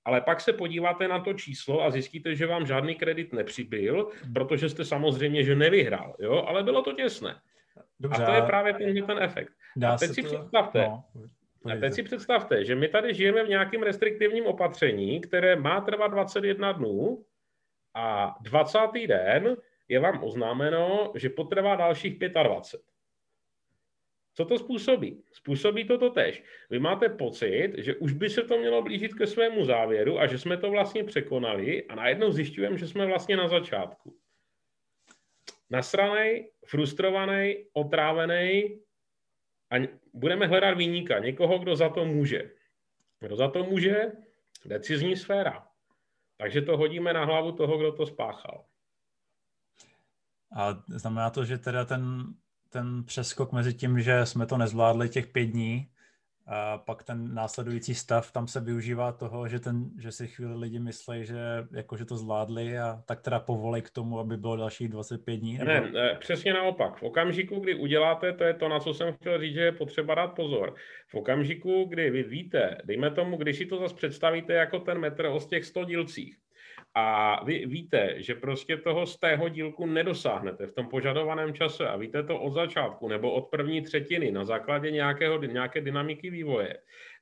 [0.04, 4.68] Ale pak se podíváte na to číslo a zjistíte, že vám žádný kredit nepřibyl, protože
[4.68, 6.44] jste samozřejmě, že nevyhrál, jo?
[6.46, 7.35] ale bylo to těsné.
[8.00, 9.52] Dobře, a to je právě ten, ten efekt.
[9.76, 10.28] Dá a teď si to...
[10.28, 10.88] představte,
[11.64, 15.80] no, a teď si představte, že my tady žijeme v nějakém restriktivním opatření, které má
[15.80, 17.24] trvat 21 dnů
[17.94, 18.78] a 20.
[19.06, 19.56] den
[19.88, 22.96] je vám oznámeno, že potrvá dalších 25.
[24.34, 25.22] Co to způsobí?
[25.32, 26.44] Způsobí to to tež.
[26.70, 30.38] Vy máte pocit, že už by se to mělo blížit ke svému závěru a že
[30.38, 34.16] jsme to vlastně překonali a najednou zjišťujeme, že jsme vlastně na začátku.
[35.70, 38.79] Nasranej, frustrovaný, otrávený
[39.70, 39.74] a
[40.14, 42.50] budeme hledat výníka, někoho, kdo za to může.
[43.20, 44.12] Kdo za to může?
[44.64, 45.66] Decizní sféra.
[46.37, 48.64] Takže to hodíme na hlavu toho, kdo to spáchal.
[50.57, 52.24] A znamená to, že teda ten,
[52.70, 55.90] ten přeskok mezi tím, že jsme to nezvládli těch pět dní,
[56.46, 60.78] a pak ten následující stav, tam se využívá toho, že, ten, že si chvíli lidi
[60.78, 64.88] myslí, že, jako, že to zvládli a tak teda povolej k tomu, aby bylo dalších
[64.88, 65.59] 25 dní?
[65.59, 65.87] Nebo...
[65.87, 66.98] Ne, přesně naopak.
[66.98, 70.14] V okamžiku, kdy uděláte, to je to, na co jsem chtěl říct, že je potřeba
[70.14, 70.74] dát pozor.
[71.09, 75.26] V okamžiku, kdy vy víte, dejme tomu, když si to zase představíte jako ten metr
[75.26, 76.37] o těch 100 dílcích,
[76.98, 81.88] a vy víte, že prostě toho z tého dílku nedosáhnete v tom požadovaném čase.
[81.88, 86.76] A víte to od začátku nebo od první třetiny na základě nějakého, nějaké dynamiky vývoje,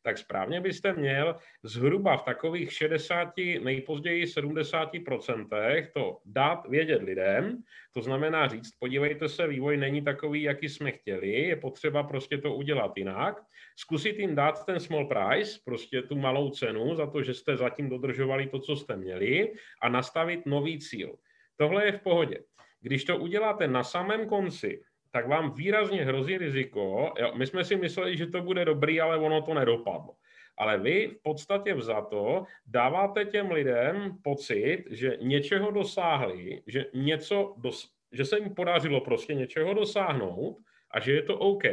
[0.05, 7.63] tak správně byste měl zhruba v takových 60, nejpozději 70% to dát vědět lidem,
[7.93, 12.55] to znamená říct, podívejte se, vývoj není takový, jaký jsme chtěli, je potřeba prostě to
[12.55, 13.41] udělat jinak,
[13.77, 17.89] zkusit jim dát ten small price, prostě tu malou cenu za to, že jste zatím
[17.89, 21.17] dodržovali to, co jste měli a nastavit nový cíl.
[21.57, 22.39] Tohle je v pohodě.
[22.81, 24.83] Když to uděláte na samém konci,
[25.15, 27.15] tak vám výrazně hrozí riziko.
[27.19, 30.15] Jo, my jsme si mysleli, že to bude dobrý, ale ono to nedopadlo.
[30.59, 37.91] Ale vy v podstatě vzato dáváte těm lidem pocit, že něčeho dosáhli, že, něco dos-
[38.13, 40.59] že se jim podařilo prostě něčeho dosáhnout
[40.91, 41.65] a že je to OK.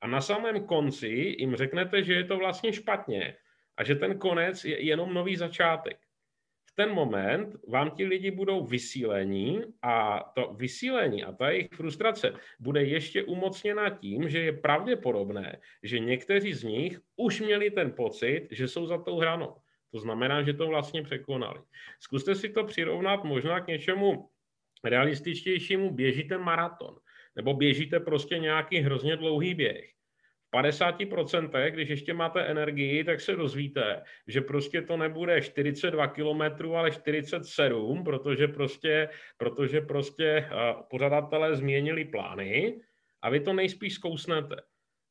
[0.00, 3.36] A na samém konci jim řeknete, že je to vlastně špatně
[3.76, 5.98] a že ten konec je jenom nový začátek
[6.74, 12.84] ten moment vám ti lidi budou vysílení a to vysílení a ta jejich frustrace bude
[12.84, 18.68] ještě umocněna tím, že je pravděpodobné, že někteří z nich už měli ten pocit, že
[18.68, 19.56] jsou za tou hranou.
[19.92, 21.60] To znamená, že to vlastně překonali.
[22.00, 24.28] Zkuste si to přirovnat možná k něčemu
[24.84, 25.90] realističtějšímu.
[25.90, 26.96] Běžíte maraton
[27.36, 29.99] nebo běžíte prostě nějaký hrozně dlouhý běh
[30.52, 36.90] 50%, když ještě máte energii, tak se dozvíte, že prostě to nebude 42 km, ale
[36.90, 42.80] 47, protože prostě, protože prostě eh, pořadatelé změnili plány
[43.22, 44.56] a vy to nejspíš zkousnete.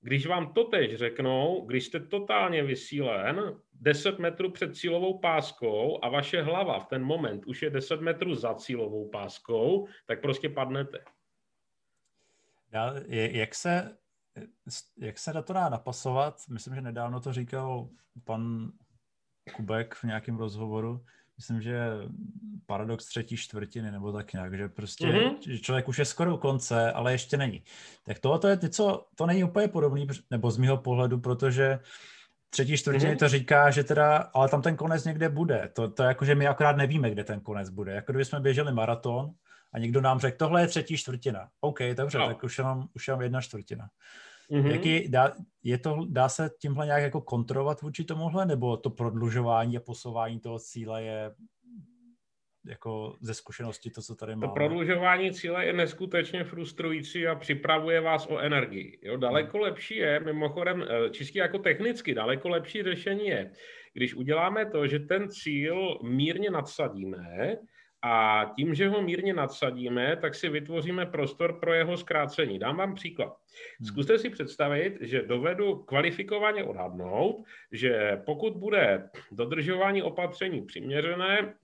[0.01, 6.09] Když vám to teď řeknou, když jste totálně vysílen 10 metrů před cílovou páskou a
[6.09, 11.03] vaše hlava v ten moment už je 10 metrů za cílovou páskou, tak prostě padnete.
[13.11, 13.97] Jak se
[14.97, 16.41] jak se na to dá napasovat?
[16.49, 17.89] Myslím, že nedávno to říkal
[18.23, 18.71] pan
[19.55, 21.05] Kubek v nějakém rozhovoru.
[21.37, 21.79] Myslím, že
[22.65, 25.61] paradox třetí čtvrtiny nebo tak nějak, že prostě mm-hmm.
[25.61, 27.63] člověk už je skoro u konce, ale ještě není.
[28.03, 31.79] Tak tohle je něco, to není úplně podobný, nebo z mého pohledu, protože
[32.49, 33.19] třetí čtvrtiny mm-hmm.
[33.19, 35.69] to říká, že teda, ale tam ten konec někde bude.
[35.73, 37.91] To, to je jako, že my akorát nevíme, kde ten konec bude.
[37.91, 39.31] Jako kdyby jsme běželi maraton
[39.73, 41.49] a někdo nám řekl, tohle je třetí čtvrtina.
[41.61, 42.27] OK, dobře, no.
[42.27, 43.89] tak už jenom, už jenom jedna čtvrtina.
[44.51, 44.71] Mm-hmm.
[44.71, 49.77] Jaký, dá, je to, dá se tímhle nějak jako kontrolovat vůči tomuhle, nebo to prodlužování
[49.77, 51.31] a posouvání toho cíle je
[52.65, 54.47] jako ze zkušenosti to, co tady máme?
[54.47, 58.99] To prodlužování cíle je neskutečně frustrující a připravuje vás o energii.
[59.01, 59.63] Jo, daleko hmm.
[59.63, 63.51] lepší je, mimochodem, eh, čistě jako technicky, daleko lepší řešení je,
[63.93, 67.57] když uděláme to, že ten cíl mírně nadsadíme,
[68.01, 72.59] a tím, že ho mírně nadsadíme, tak si vytvoříme prostor pro jeho zkrácení.
[72.59, 73.27] Dám vám příklad.
[73.27, 73.87] Hmm.
[73.87, 81.55] Zkuste si představit, že dovedu kvalifikovaně odhadnout, že pokud bude dodržování opatření přiměřené,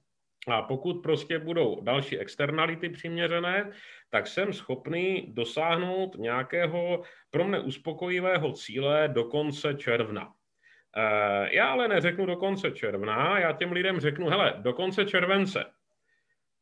[0.48, 3.72] a pokud prostě budou další externality přiměřené,
[4.10, 10.34] tak jsem schopný dosáhnout nějakého pro mne uspokojivého cíle do konce června.
[10.98, 15.66] Eh, já ale neřeknu do konce června, já těm lidem řeknu, hele, do konce července.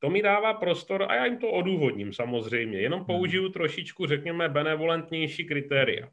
[0.03, 3.06] To mi dává prostor a já jim to odůvodním samozřejmě, jenom hmm.
[3.06, 6.10] použiju trošičku, řekněme, benevolentnější kritéria.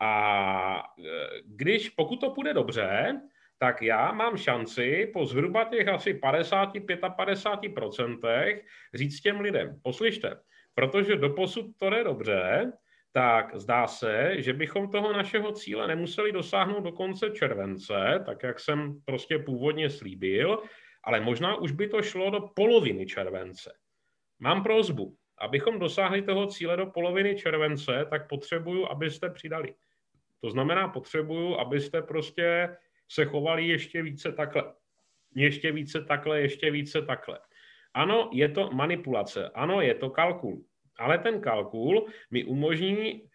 [0.00, 1.02] A e,
[1.44, 3.20] když, pokud to půjde dobře,
[3.58, 8.60] tak já mám šanci po zhruba těch asi 50-55%
[8.94, 10.36] říct těm lidem, poslyšte,
[10.74, 12.72] protože doposud to jde dobře,
[13.12, 18.60] tak zdá se, že bychom toho našeho cíle nemuseli dosáhnout do konce července, tak jak
[18.60, 20.62] jsem prostě původně slíbil,
[21.04, 23.72] ale možná už by to šlo do poloviny července.
[24.38, 29.74] Mám prozbu, abychom dosáhli toho cíle do poloviny července, tak potřebuju, abyste přidali.
[30.40, 32.76] To znamená, potřebuju, abyste prostě
[33.08, 34.74] se chovali ještě více takhle.
[35.34, 37.38] Ještě více takhle, ještě více takhle.
[37.94, 40.64] Ano, je to manipulace, ano, je to kalkul,
[40.98, 43.28] ale ten kalkul mi umožní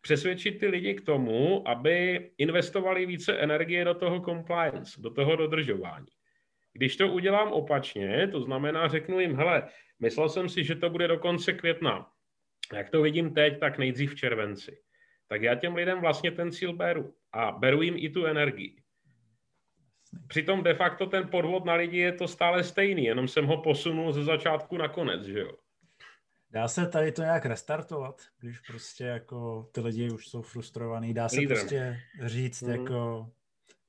[0.00, 6.13] přesvědčit ty lidi k tomu, aby investovali více energie do toho compliance, do toho dodržování.
[6.76, 9.68] Když to udělám opačně, to znamená, řeknu jim, hele,
[10.00, 12.10] myslel jsem si, že to bude do konce května.
[12.72, 14.78] Jak to vidím teď, tak nejdřív v červenci.
[15.28, 18.76] Tak já těm lidem vlastně ten cíl beru a beru jim i tu energii.
[20.28, 24.12] Přitom de facto ten podvod na lidi je to stále stejný, jenom jsem ho posunul
[24.12, 25.52] ze začátku na konec, že jo.
[26.50, 31.28] Dá se tady to nějak restartovat, když prostě jako ty lidi už jsou frustrovaní, dá
[31.28, 31.58] se Lídrem.
[31.58, 32.80] prostě říct mm-hmm.
[32.80, 33.30] jako,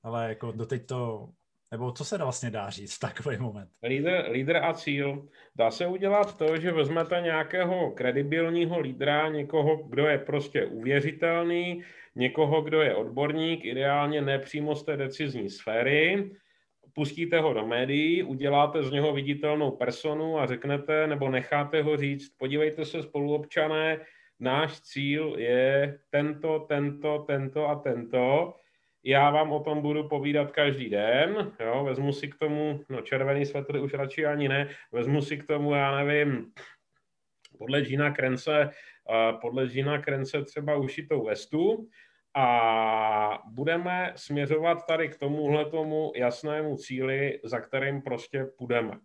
[0.03, 1.29] ale jako doteď to
[1.75, 3.69] nebo co se vlastně dá říct v takový moment?
[3.83, 5.27] Lídr, lídr a cíl.
[5.55, 11.83] Dá se udělat to, že vezmete nějakého kredibilního lídra, někoho, kdo je prostě uvěřitelný,
[12.15, 16.31] někoho, kdo je odborník, ideálně nepřímo z té decizní sféry,
[16.93, 22.29] pustíte ho do médií, uděláte z něho viditelnou personu a řeknete, nebo necháte ho říct,
[22.37, 23.99] podívejte se spoluobčané,
[24.39, 28.53] náš cíl je tento, tento, tento a tento
[29.05, 33.45] já vám o tom budu povídat každý den, jo, vezmu si k tomu, no červený
[33.45, 36.51] svetr už radši ani ne, vezmu si k tomu, já nevím,
[37.57, 38.69] podle Gina Krence,
[39.41, 41.87] podle Gina Krence třeba ušitou vestu
[42.35, 48.99] a budeme směřovat tady k tomuhle tomu jasnému cíli, za kterým prostě půjdeme.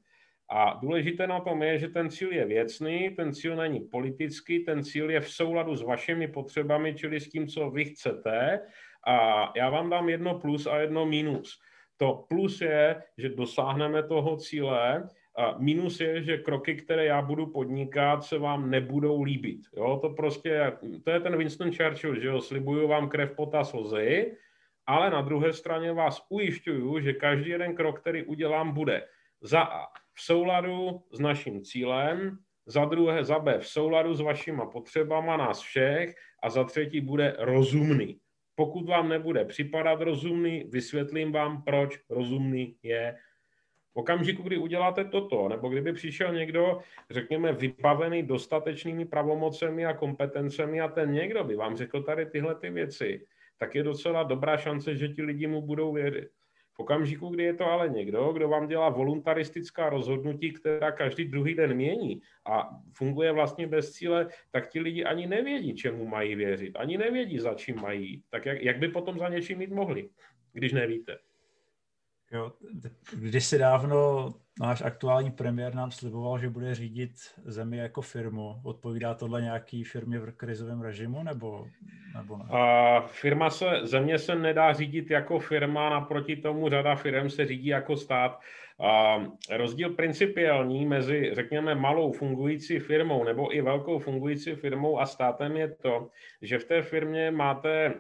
[0.53, 4.84] A důležité na tom je, že ten cíl je věcný, ten cíl není politický, ten
[4.84, 8.61] cíl je v souladu s vašimi potřebami, čili s tím, co vy chcete
[9.07, 11.61] a já vám dám jedno plus a jedno minus.
[11.96, 17.46] To plus je, že dosáhneme toho cíle, a minus je, že kroky, které já budu
[17.46, 19.61] podnikat, se vám nebudou líbit.
[19.76, 20.72] Jo, to prostě,
[21.05, 24.36] to je ten Winston Churchill, že jo, slibuju vám krev, pota, slzy,
[24.86, 29.07] ale na druhé straně vás ujišťuju, že každý jeden krok, který udělám, bude
[29.40, 34.66] za A v souladu s naším cílem, za druhé za B v souladu s vašima
[34.66, 38.20] potřebama nás všech a za třetí bude rozumný.
[38.61, 43.16] Pokud vám nebude připadat rozumný, vysvětlím vám, proč rozumný je.
[43.92, 46.80] V okamžiku, kdy uděláte toto, nebo kdyby přišel někdo,
[47.11, 52.70] řekněme, vybavený dostatečnými pravomocemi a kompetencemi a ten někdo by vám řekl tady tyhle ty
[52.70, 53.26] věci,
[53.58, 56.28] tak je docela dobrá šance, že ti lidi mu budou věřit
[56.81, 61.74] okamžiku, kdy je to ale někdo, kdo vám dělá voluntaristická rozhodnutí, která každý druhý den
[61.74, 66.99] mění a funguje vlastně bez cíle, tak ti lidi ani nevědí, čemu mají věřit, ani
[66.99, 68.22] nevědí, za čím mají.
[68.31, 70.09] Tak jak, jak by potom za něčím mít mohli,
[70.53, 71.18] když nevíte?
[72.33, 72.53] Jo,
[73.12, 74.28] když si dávno
[74.61, 77.11] náš aktuální premiér nám sliboval, že bude řídit
[77.45, 78.61] zemi jako firmu.
[78.64, 81.66] Odpovídá tohle nějaký firmě v krizovém režimu nebo,
[82.16, 82.45] nebo ne?
[82.51, 87.66] A firma se, země se nedá řídit jako firma, naproti tomu řada firm se řídí
[87.66, 88.41] jako stát.
[88.81, 95.57] A rozdíl principiální mezi, řekněme, malou fungující firmou nebo i velkou fungující firmou a státem
[95.57, 96.09] je to,
[96.43, 97.95] že v té firmě máte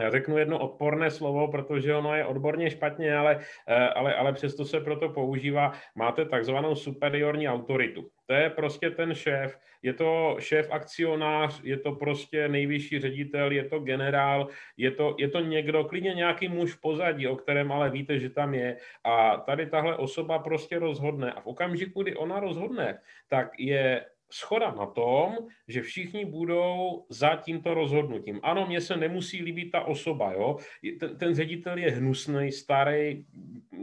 [0.00, 4.64] já řeknu jedno odporné slovo, protože ono je odborně špatně, ale, eh, ale, ale přesto
[4.64, 5.72] se proto používá.
[5.94, 8.10] Máte takzvanou superiorní autoritu.
[8.26, 9.58] To je prostě ten šéf.
[9.82, 15.28] Je to šéf akcionář, je to prostě nejvyšší ředitel, je to generál, je to, je
[15.28, 18.76] to někdo, klidně nějaký muž v pozadí, o kterém ale víte, že tam je.
[19.04, 21.32] A tady tahle osoba prostě rozhodne.
[21.32, 24.04] A v okamžiku, kdy ona rozhodne, tak je
[24.34, 25.36] schoda na tom,
[25.68, 28.40] že všichni budou za tímto rozhodnutím.
[28.42, 30.56] Ano, mně se nemusí líbit ta osoba, jo.
[31.00, 33.24] Ten, ten ředitel je hnusný, starý,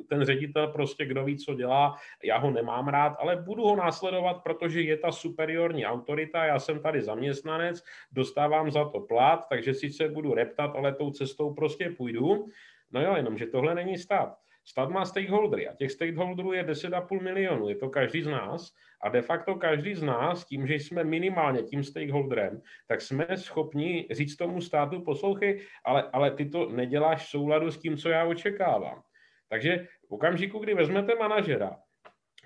[0.10, 4.44] ten ředitel prostě kdo ví, co dělá, já ho nemám rád, ale budu ho následovat,
[4.44, 10.10] protože je ta superiorní autorita, já jsem tady zaměstnanec, dostávám za to plat, takže sice
[10.10, 12.46] budu reptat, ale tou cestou prostě půjdu.
[12.92, 14.36] No jo, jenomže tohle není stát.
[14.72, 18.72] Stát má stakeholdery a těch stakeholderů je 10,5 milionů, je to každý z nás
[19.04, 24.08] a de facto každý z nás, tím, že jsme minimálně tím stakeholderem, tak jsme schopni
[24.12, 28.26] říct tomu státu, poslouchej, ale, ale ty to neděláš v souladu s tím, co já
[28.26, 29.02] očekávám.
[29.50, 31.78] Takže v okamžiku, kdy vezmete manažera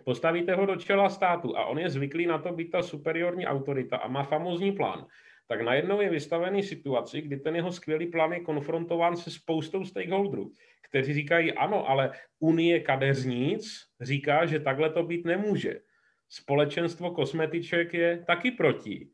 [0.04, 3.98] postavíte ho do čela státu a on je zvyklý na to být ta superiorní autorita
[3.98, 5.06] a má famózní plán,
[5.48, 10.52] tak najednou je vystavený situaci, kdy ten jeho skvělý plán je konfrontován se spoustou stakeholderů,
[10.89, 13.66] kteří říkají, ano, ale Unie kadeřníc
[14.02, 15.80] říká, že takhle to být nemůže.
[16.30, 19.08] Společenstvo kosmetiček je taky proti.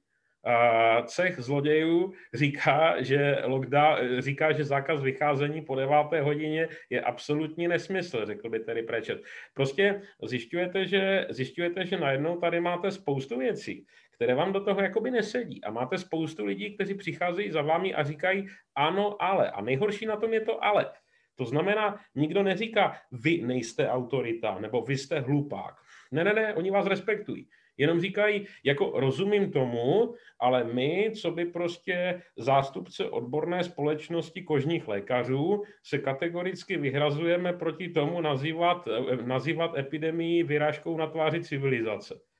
[1.05, 8.25] Cech zlodějů říká, že, lockdown, říká, že zákaz vycházení po deváté hodině je absolutní nesmysl,
[8.25, 9.21] řekl by tedy Prečet.
[9.53, 13.85] Prostě zjišťujete, že, zjišťujete, že najednou tady máte spoustu věcí,
[14.21, 15.63] které vám do toho jakoby nesedí.
[15.63, 19.51] A máte spoustu lidí, kteří přicházejí za vámi a říkají ano, ale.
[19.51, 20.91] A nejhorší na tom je to ale.
[21.35, 25.75] To znamená, nikdo neříká, vy nejste autorita, nebo vy jste hlupák.
[26.11, 27.47] Ne, ne, ne, oni vás respektují.
[27.77, 35.63] Jenom říkají, jako rozumím tomu, ale my, co by prostě zástupce odborné společnosti kožních lékařů,
[35.83, 38.87] se kategoricky vyhrazujeme proti tomu nazývat,
[39.25, 42.30] nazývat epidemii vyrážkou na tváři civilizace.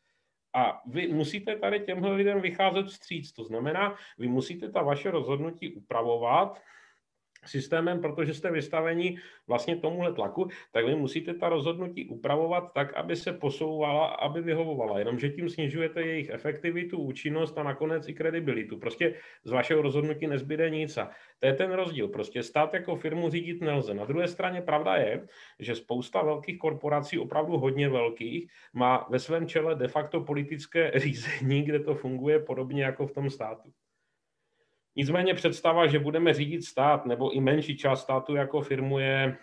[0.53, 3.31] A vy musíte tady těmhle lidem vycházet vstříc.
[3.31, 6.61] To znamená, vy musíte ta vaše rozhodnutí upravovat
[7.45, 9.17] systémem, protože jste vystaveni
[9.47, 14.99] vlastně tomuhle tlaku, tak vy musíte ta rozhodnutí upravovat tak, aby se posouvala, aby vyhovovala.
[14.99, 18.77] Jenomže tím snižujete jejich efektivitu, účinnost a nakonec i kredibilitu.
[18.77, 19.13] Prostě
[19.43, 20.97] z vašeho rozhodnutí nezbyde nic.
[20.97, 22.07] A to je ten rozdíl.
[22.07, 23.93] Prostě stát jako firmu řídit nelze.
[23.93, 25.27] Na druhé straně pravda je,
[25.59, 31.63] že spousta velkých korporací, opravdu hodně velkých, má ve svém čele de facto politické řízení,
[31.63, 33.71] kde to funguje podobně jako v tom státu.
[34.95, 39.37] Nicméně představa, že budeme řídit stát nebo i menší část státu jako firmu je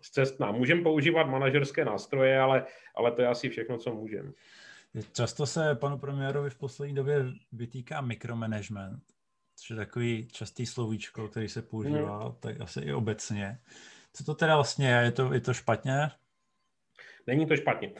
[0.00, 0.52] zcestná.
[0.52, 4.32] Můžeme používat manažerské nástroje, ale, ale to je asi všechno, co můžeme.
[5.12, 9.02] Často se panu premiérovi v poslední době vytýká mikromanagement,
[9.56, 12.34] což je takový častý slovíčko, který se používá, hmm.
[12.40, 13.58] tak asi i obecně.
[14.12, 15.02] Co to teda vlastně je?
[15.02, 16.10] Je to, je to špatně?
[17.26, 17.92] Není to špatně.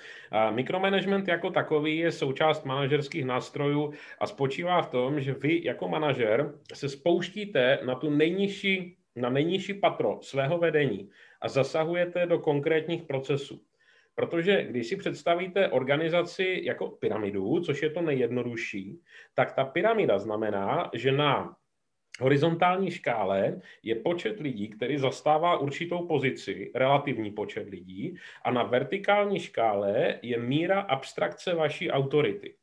[0.51, 6.55] Mikromanagement jako takový je součást manažerských nástrojů a spočívá v tom, že vy jako manažer
[6.75, 11.11] se spouštíte na tu nejnižší, na nejnižší patro svého vedení
[11.41, 13.63] a zasahujete do konkrétních procesů.
[14.15, 19.01] Protože když si představíte organizaci jako pyramidu, což je to nejjednodušší,
[19.35, 21.57] tak ta pyramida znamená, že na
[22.21, 29.41] horizontální škále je počet lidí, který zastává určitou pozici, relativní počet lidí, a na vertikální
[29.41, 32.55] škále je míra abstrakce vaší autority.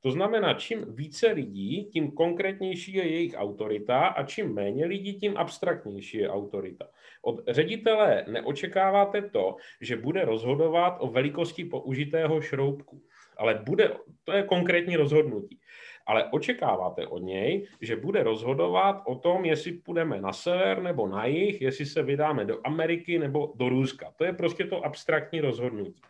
[0.00, 5.36] To znamená, čím více lidí, tím konkrétnější je jejich autorita a čím méně lidí, tím
[5.36, 6.88] abstraktnější je autorita.
[7.22, 13.02] Od ředitele neočekáváte to, že bude rozhodovat o velikosti použitého šroubku,
[13.36, 15.58] ale bude, to je konkrétní rozhodnutí
[16.06, 21.26] ale očekáváte od něj, že bude rozhodovat o tom, jestli půjdeme na sever nebo na
[21.26, 24.12] jih, jestli se vydáme do Ameriky nebo do Ruska.
[24.16, 26.02] To je prostě to abstraktní rozhodnutí.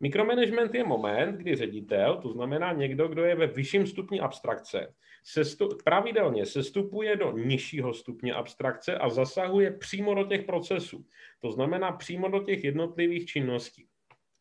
[0.00, 4.94] Mikromanagement je moment, kdy ředitel, to znamená někdo, kdo je ve vyšším stupni abstrakce,
[5.24, 11.06] sestu, pravidelně sestupuje do nižšího stupně abstrakce a zasahuje přímo do těch procesů.
[11.40, 13.86] To znamená přímo do těch jednotlivých činností.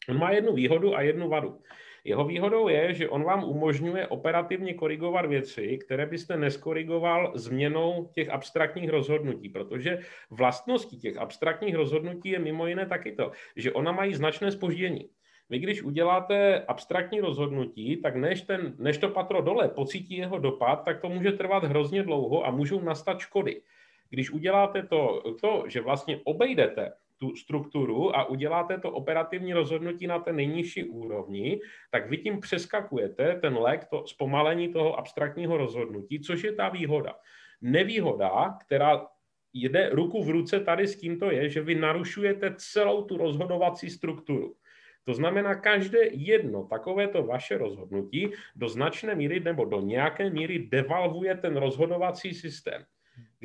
[0.10, 1.60] On má jednu výhodu a jednu vadu.
[2.06, 8.30] Jeho výhodou je, že on vám umožňuje operativně korigovat věci, které byste neskorigoval změnou těch
[8.30, 9.99] abstraktních rozhodnutí, protože
[10.30, 15.10] vlastností těch abstraktních rozhodnutí je mimo jiné taky to, že ona mají značné spoždění.
[15.49, 20.76] Vy když uděláte abstraktní rozhodnutí, tak než, ten, než to patro dole pocítí jeho dopad,
[20.76, 23.62] tak to může trvat hrozně dlouho a můžou nastat škody.
[24.10, 30.20] Když uděláte to, to že vlastně obejdete tu strukturu a uděláte to operativní rozhodnutí na
[30.20, 31.59] té nejnižší úrovni,
[31.91, 37.16] tak vy tím přeskakujete ten lek, to zpomalení toho abstraktního rozhodnutí, což je ta výhoda.
[37.61, 39.07] Nevýhoda, která
[39.53, 44.55] jde ruku v ruce tady s tímto je, že vy narušujete celou tu rozhodovací strukturu.
[45.03, 51.38] To znamená, každé jedno takovéto vaše rozhodnutí do značné míry nebo do nějaké míry devalvuje
[51.38, 52.86] ten rozhodovací systém.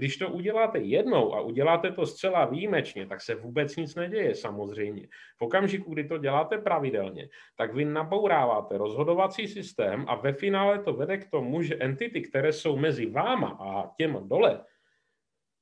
[0.01, 5.09] Když to uděláte jednou a uděláte to zcela výjimečně, tak se vůbec nic neděje samozřejmě.
[5.39, 10.93] V okamžiku, kdy to děláte pravidelně, tak vy nabouráváte rozhodovací systém a ve finále to
[10.93, 14.65] vede k tomu, že entity, které jsou mezi váma a těm dole,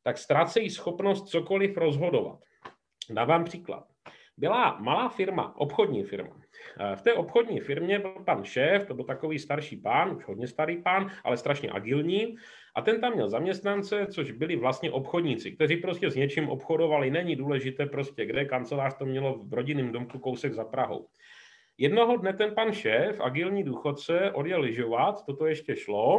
[0.03, 2.39] tak ztrácejí schopnost cokoliv rozhodovat.
[3.11, 3.87] Dávám příklad.
[4.39, 6.37] Byla malá firma, obchodní firma.
[6.95, 10.83] V té obchodní firmě byl pan šéf, to byl takový starší pán, už hodně starý
[10.83, 12.37] pán, ale strašně agilní.
[12.75, 17.11] A ten tam měl zaměstnance, což byli vlastně obchodníci, kteří prostě s něčím obchodovali.
[17.11, 21.07] Není důležité prostě, kde kancelář to mělo v rodinném domku kousek za Prahou.
[21.79, 26.19] Jednoho dne ten pan šéf, agilní důchodce, odjel lyžovat, toto ještě šlo.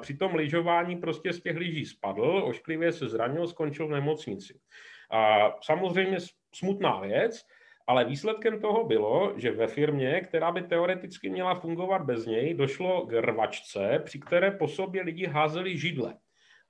[0.00, 4.58] Při tom lyžování prostě z těch lyží spadl, ošklivě se zranil, skončil v nemocnici.
[5.10, 6.16] A samozřejmě
[6.54, 7.46] smutná věc,
[7.86, 13.06] Ale výsledkem toho bylo, že ve firmě, která by teoreticky měla fungovat bez něj, došlo
[13.06, 16.16] k rvačce, při které po sobě lidi házeli židle.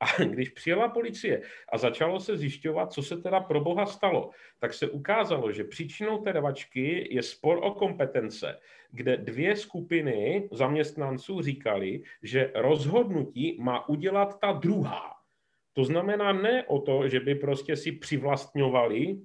[0.01, 4.75] A když přijela policie a začalo se zjišťovat, co se teda pro boha stalo, tak
[4.75, 8.59] se ukázalo, že příčinou té rvačky je spor o kompetence,
[8.91, 15.24] kde dvě skupiny zaměstnanců říkali, že rozhodnutí má udělat ta druhá.
[15.75, 19.17] To znamená ne o to, že by prostě si přivlastňovali,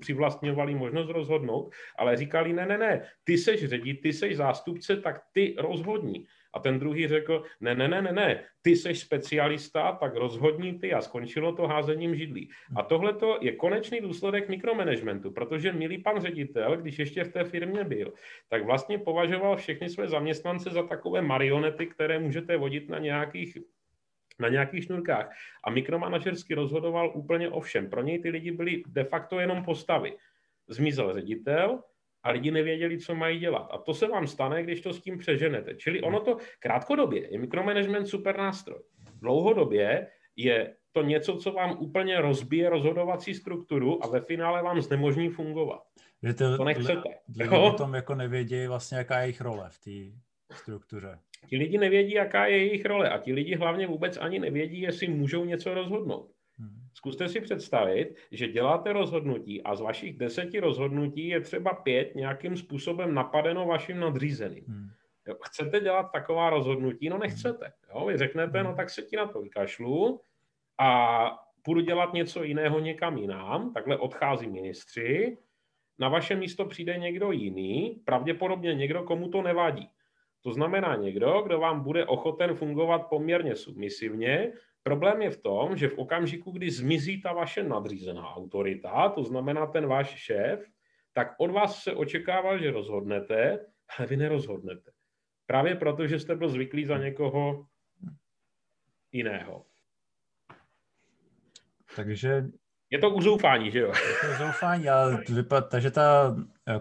[0.00, 5.20] přivlastňovali možnost rozhodnout, ale říkali, ne, ne, ne, ty seš ředitel, ty seš zástupce, tak
[5.32, 6.26] ty rozhodní.
[6.54, 10.92] A ten druhý řekl, ne, ne, ne, ne, ne, ty seš specialista, tak rozhodní ty
[10.92, 12.50] a skončilo to házením židlí.
[12.76, 17.84] A tohle je konečný důsledek mikromanagementu, protože milý pan ředitel, když ještě v té firmě
[17.84, 18.12] byl,
[18.48, 23.58] tak vlastně považoval všechny své zaměstnance za takové marionety, které můžete vodit na nějakých
[24.38, 25.30] na nějakých šnurkách.
[25.64, 27.90] A mikromanažersky rozhodoval úplně o všem.
[27.90, 30.16] Pro něj ty lidi byli de facto jenom postavy.
[30.68, 31.82] Zmizel ředitel,
[32.22, 33.68] a lidi nevěděli, co mají dělat.
[33.70, 35.74] A to se vám stane, když to s tím přeženete.
[35.74, 38.82] Čili ono to krátkodobě je mikromanagement super nástroj.
[39.20, 45.28] Dlouhodobě je to něco, co vám úplně rozbije rozhodovací strukturu a ve finále vám znemožní
[45.28, 45.82] fungovat.
[46.22, 47.08] Že to, to nechcete.
[47.40, 50.18] Lidi o tom jako nevědí vlastně, jaká je jejich role v té
[50.56, 51.18] struktuře.
[51.48, 55.08] Ti lidi nevědí, jaká je jejich role a ti lidi hlavně vůbec ani nevědí, jestli
[55.08, 56.30] můžou něco rozhodnout.
[56.58, 56.80] Hmm.
[56.94, 62.56] Zkuste si představit, že děláte rozhodnutí a z vašich deseti rozhodnutí je třeba pět nějakým
[62.56, 64.64] způsobem napadeno vaším nadřízeným.
[64.68, 64.88] Hmm.
[65.28, 67.08] Jo, chcete dělat taková rozhodnutí?
[67.08, 67.72] No nechcete.
[67.94, 68.06] Jo?
[68.06, 70.20] Vy řeknete, no tak se ti na to vykašlu
[70.78, 71.30] a
[71.62, 75.38] půjdu dělat něco jiného někam jinam, takhle odchází ministři,
[75.98, 79.88] na vaše místo přijde někdo jiný, pravděpodobně někdo, komu to nevadí.
[80.42, 84.52] To znamená někdo, kdo vám bude ochoten fungovat poměrně submisivně,
[84.88, 89.66] Problém je v tom, že v okamžiku, kdy zmizí ta vaše nadřízená autorita, to znamená
[89.66, 90.64] ten váš šéf,
[91.12, 93.66] tak od vás se očekával, že rozhodnete,
[93.98, 94.90] ale vy nerozhodnete.
[95.46, 97.66] Právě proto, že jste byl zvyklý za někoho
[99.12, 99.64] jiného.
[101.96, 102.44] Takže...
[102.90, 103.88] Je to uzoufání, že jo?
[103.88, 106.36] Je to uzoufání, ale vypadá, takže ta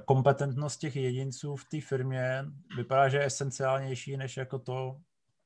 [0.05, 2.45] kompetentnost těch jedinců v té firmě
[2.77, 4.97] vypadá, že je esenciálnější než jako to,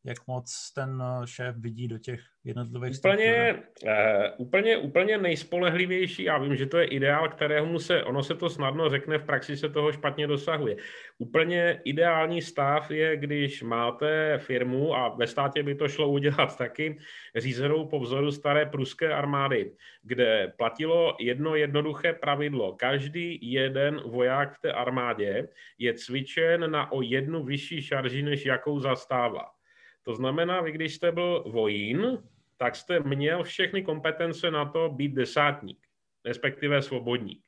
[0.04, 3.92] jak moc ten eh, šéf vidí do těch jednotlivých úplně, uh,
[4.38, 8.90] úplně, úplně nejspolehlivější, já vím, že to je ideál, kterého se, ono se to snadno
[8.90, 10.76] řekne, v praxi se toho špatně dosahuje.
[11.18, 17.00] Úplně ideální stav je, když máte firmu, a ve státě by to šlo udělat taky,
[17.36, 19.72] řízenou po vzoru staré pruské armády,
[20.04, 22.74] kde platilo jedno jednoduché pravidlo.
[22.74, 25.48] Každý jeden voják v té armádě
[25.78, 29.61] je cvičen na o jednu vyšší šarži, než jakou zastává.
[30.04, 32.24] To znamená, vy když jste byl vojín,
[32.58, 35.88] tak jste měl všechny kompetence na to být desátník,
[36.26, 37.44] respektive svobodník.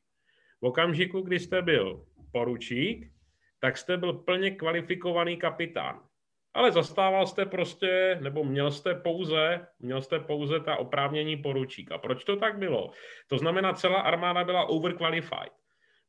[0.61, 3.11] V okamžiku, kdy jste byl poručík,
[3.59, 5.99] tak jste byl plně kvalifikovaný kapitán.
[6.53, 11.97] Ale zastával jste prostě, nebo měl jste pouze, měl jste pouze ta oprávnění poručíka.
[11.97, 12.91] Proč to tak bylo?
[13.27, 15.53] To znamená, celá armáda byla overqualified.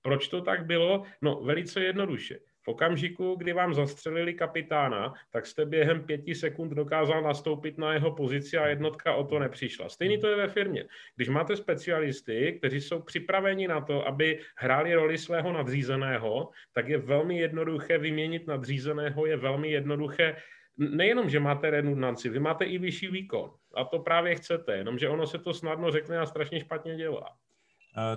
[0.03, 1.03] Proč to tak bylo?
[1.23, 2.39] No, velice jednoduše.
[2.65, 8.13] V okamžiku, kdy vám zastřelili kapitána, tak jste během pěti sekund dokázal nastoupit na jeho
[8.13, 9.89] pozici a jednotka o to nepřišla.
[9.89, 10.85] Stejný to je ve firmě.
[11.17, 16.99] Když máte specialisty, kteří jsou připraveni na to, aby hráli roli svého nadřízeného, tak je
[16.99, 20.37] velmi jednoduché vyměnit nadřízeného, je velmi jednoduché
[20.77, 23.51] nejenom, že máte redundanci, vy máte i vyšší výkon.
[23.75, 27.37] A to právě chcete, jenomže ono se to snadno řekne a strašně špatně dělá.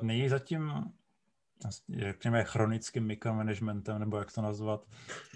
[0.01, 0.71] Není zatím
[1.89, 4.85] řekněme, chronickým mikromanagementem, nebo jak to nazvat,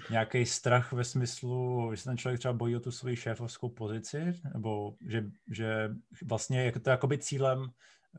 [0.09, 4.33] nějaký strach ve smyslu, že se ten člověk třeba bojí o tu svoji šéfovskou pozici,
[4.53, 5.89] nebo že, že
[6.25, 7.71] vlastně je to jakoby cílem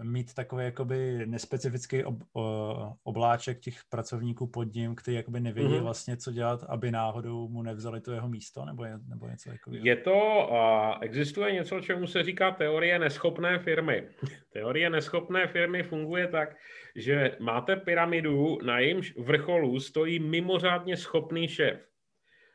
[0.02, 2.16] mít takový jakoby nespecifický ob,
[3.02, 5.82] obláček těch pracovníků pod ním, který jakoby nevědí mm-hmm.
[5.82, 9.86] vlastně, co dělat, aby náhodou mu nevzali to jeho místo, nebo, je, nebo něco takového?
[9.86, 10.56] Je to, uh,
[11.00, 14.08] existuje něco, čemu se říká teorie neschopné firmy.
[14.52, 16.56] teorie neschopné firmy funguje tak,
[16.96, 21.91] že máte pyramidu, na jejímž vrcholu stojí mimořádně schopný šéf.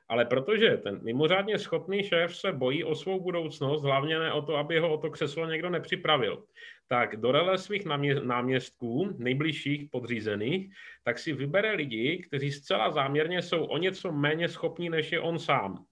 [0.10, 4.56] Ale protože ten mimořádně schopný šéf se bojí o svou budoucnost, hlavně ne o to,
[4.56, 6.44] aby ho o to křeslo někdo nepřipravil,
[6.88, 7.86] tak do rele svých
[8.24, 14.90] náměstků, nejbližších podřízených, tak si vybere lidi, kteří zcela záměrně jsou o něco méně schopní,
[14.90, 15.86] než je on sám.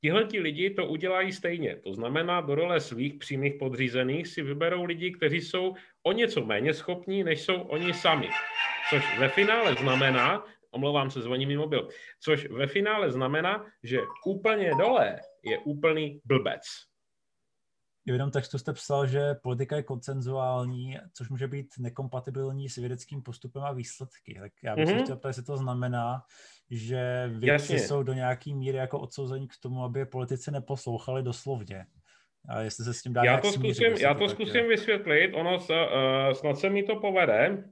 [0.00, 1.76] Tihle ti lidi to udělají stejně.
[1.76, 6.74] To znamená, do role svých přímých podřízených si vyberou lidi, kteří jsou o něco méně
[6.74, 8.28] schopní, než jsou oni sami.
[8.90, 11.88] Což ve finále znamená, omlouvám se, zvoní mi mobil,
[12.20, 16.62] což ve finále znamená, že úplně dole je úplný blbec.
[18.06, 23.22] v jednom textu jste psal, že politika je koncenzuální, což může být nekompatibilní s vědeckým
[23.22, 24.36] postupem a výsledky.
[24.40, 24.98] Tak já bych mm-hmm.
[24.98, 26.22] se chtěl ptát, jestli to znamená,
[26.70, 31.86] že vědci jsou do nějaký míry jako odsouzení k tomu, aby politici neposlouchali doslovně.
[32.48, 34.68] A jestli se s tím dá já to zkusím, smířit, já to, zkusím je.
[34.68, 37.64] vysvětlit, ono uh, snad se mi to povede.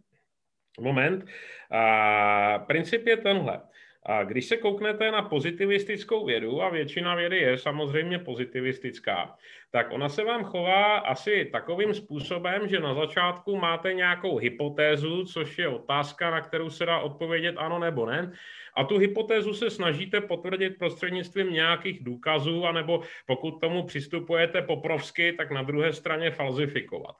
[0.81, 1.25] Moment.
[1.25, 3.61] Uh, princip je tenhle.
[4.07, 9.37] A když se kouknete na pozitivistickou vědu, a většina vědy je samozřejmě pozitivistická,
[9.71, 15.59] tak ona se vám chová asi takovým způsobem, že na začátku máte nějakou hypotézu, což
[15.59, 18.33] je otázka, na kterou se dá odpovědět ano nebo ne.
[18.77, 25.51] A tu hypotézu se snažíte potvrdit prostřednictvím nějakých důkazů, anebo pokud tomu přistupujete poprovsky, tak
[25.51, 27.17] na druhé straně falzifikovat.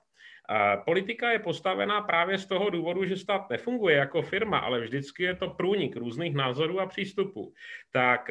[0.85, 5.35] Politika je postavená právě z toho důvodu, že stát nefunguje jako firma, ale vždycky je
[5.35, 7.53] to průnik různých názorů a přístupů.
[7.91, 8.29] Tak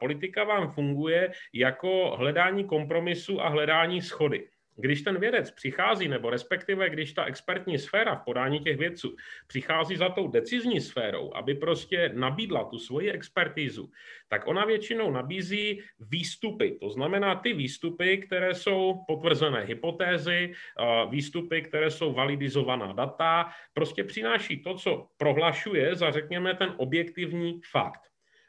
[0.00, 4.48] politika vám funguje jako hledání kompromisu a hledání schody.
[4.80, 9.16] Když ten vědec přichází, nebo respektive když ta expertní sféra v podání těch vědců
[9.46, 13.90] přichází za tou decizní sférou, aby prostě nabídla tu svoji expertízu,
[14.28, 16.78] tak ona většinou nabízí výstupy.
[16.80, 20.52] To znamená ty výstupy, které jsou potvrzené hypotézy,
[21.10, 28.00] výstupy, které jsou validizovaná data, prostě přináší to, co prohlašuje za, řekněme, ten objektivní fakt.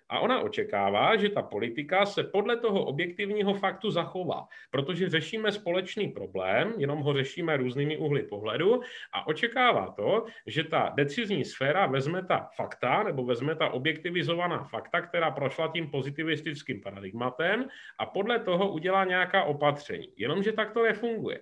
[0.10, 6.08] A ona očekává, že ta politika se podle toho objektivního faktu zachová, protože řešíme společný
[6.08, 8.82] problém, jenom ho řešíme různými uhly pohledu
[9.14, 15.02] a očekává to, že ta decizní sféra vezme ta fakta nebo vezme ta objektivizovaná fakta,
[15.02, 17.68] která prošla tím pozitivistickým paradigmatem
[18.00, 20.08] a podle toho udělá nějaká opatření.
[20.18, 21.40] Jenomže tak to nefunguje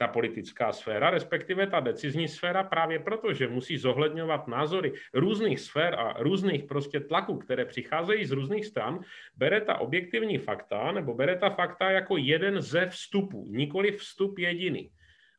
[0.00, 5.94] ta politická sféra, respektive ta decizní sféra právě proto, že musí zohledňovat názory různých sfér
[5.94, 9.00] a různých prostě tlaků, které přicházejí z různých stran,
[9.36, 14.90] bere ta objektivní fakta nebo bere ta fakta jako jeden ze vstupů, nikoli vstup jediný.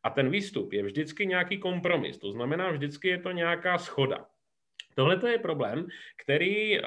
[0.03, 4.25] A ten výstup je vždycky nějaký kompromis, to znamená, vždycky je to nějaká schoda.
[4.95, 5.87] Tohle je problém,
[6.23, 6.77] který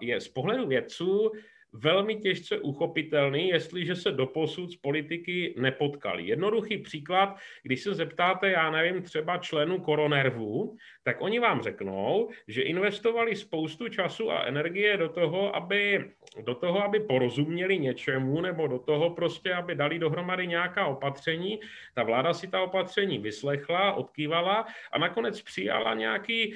[0.00, 1.32] je z pohledu vědců
[1.78, 6.26] velmi těžce uchopitelný, jestliže se doposud z politiky nepotkali.
[6.26, 12.62] Jednoduchý příklad, když se zeptáte, já nevím, třeba členů Koronervu, tak oni vám řeknou, že
[12.62, 16.10] investovali spoustu času a energie do toho, aby,
[16.44, 21.60] do toho, aby porozuměli něčemu, nebo do toho prostě, aby dali dohromady nějaká opatření.
[21.94, 26.54] Ta vláda si ta opatření vyslechla, odkývala a nakonec přijala nějaký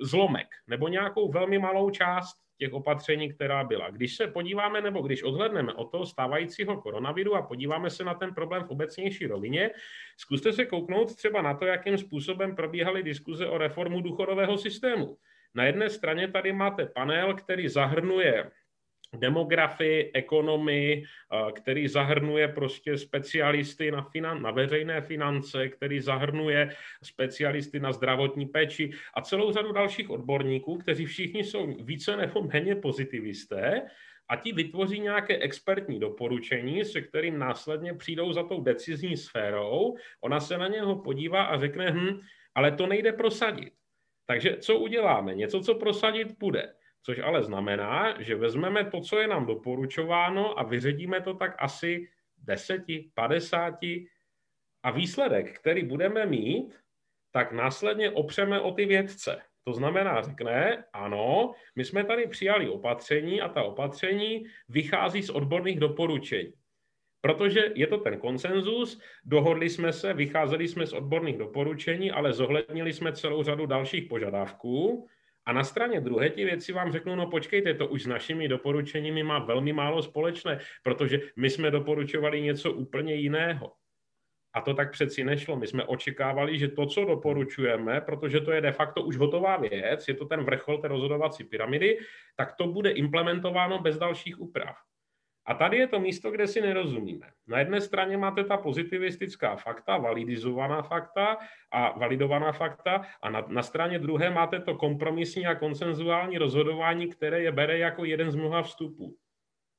[0.00, 3.90] zlomek nebo nějakou velmi malou část těch opatření, která byla.
[3.90, 8.34] Když se podíváme nebo když odhledneme od toho stávajícího koronaviru a podíváme se na ten
[8.34, 9.70] problém v obecnější rovině,
[10.16, 15.16] zkuste se kouknout třeba na to, jakým způsobem probíhaly diskuze o reformu důchodového systému.
[15.54, 18.50] Na jedné straně tady máte panel, který zahrnuje
[19.16, 21.04] demografii, ekonomii,
[21.52, 28.90] který zahrnuje prostě specialisty na, finan- na veřejné finance, který zahrnuje specialisty na zdravotní péči
[29.14, 33.82] a celou řadu dalších odborníků, kteří všichni jsou více nebo méně pozitivisté
[34.28, 40.40] a ti vytvoří nějaké expertní doporučení, se kterým následně přijdou za tou decizní sférou, ona
[40.40, 42.20] se na něho podívá a řekne, hm,
[42.54, 43.72] ale to nejde prosadit.
[44.26, 45.34] Takže co uděláme?
[45.34, 46.72] Něco, co prosadit půjde
[47.02, 52.08] což ale znamená, že vezmeme to, co je nám doporučováno a vyředíme to tak asi
[52.44, 52.82] 10,
[53.14, 53.74] 50
[54.82, 56.80] a výsledek, který budeme mít,
[57.32, 59.42] tak následně opřeme o ty vědce.
[59.64, 65.80] To znamená, řekne, ano, my jsme tady přijali opatření a ta opatření vychází z odborných
[65.80, 66.52] doporučení.
[67.20, 72.92] Protože je to ten konsenzus, dohodli jsme se, vycházeli jsme z odborných doporučení, ale zohlednili
[72.92, 75.08] jsme celou řadu dalších požadavků,
[75.46, 79.22] a na straně druhé ti věci vám řeknou, no počkejte, to už s našimi doporučeními
[79.22, 83.72] má velmi málo společné, protože my jsme doporučovali něco úplně jiného.
[84.54, 85.56] A to tak přeci nešlo.
[85.56, 90.08] My jsme očekávali, že to, co doporučujeme, protože to je de facto už hotová věc,
[90.08, 91.98] je to ten vrchol té rozhodovací pyramidy,
[92.36, 94.76] tak to bude implementováno bez dalších úprav.
[95.46, 97.30] A tady je to místo, kde si nerozumíme.
[97.46, 101.38] Na jedné straně máte ta pozitivistická fakta, validizovaná fakta
[101.70, 107.42] a validovaná fakta a na, na straně druhé máte to kompromisní a konsenzuální rozhodování, které
[107.42, 109.16] je bere jako jeden z mnoha vstupů.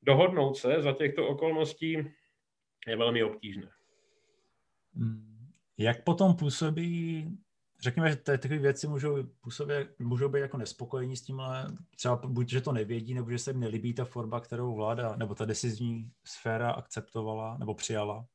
[0.01, 1.97] Dohodnout se za těchto okolností
[2.87, 3.69] je velmi obtížné.
[4.95, 5.51] Hmm.
[5.77, 7.27] Jak potom působí
[7.81, 12.61] řekněme, že takové věci můžou, působit, můžou být jako nespokojení s tímhle, třeba buď, že
[12.61, 16.71] to nevědí, nebo že se jim nelíbí ta forma, kterou vláda, nebo ta decizní sféra
[16.71, 18.25] akceptovala, nebo přijala,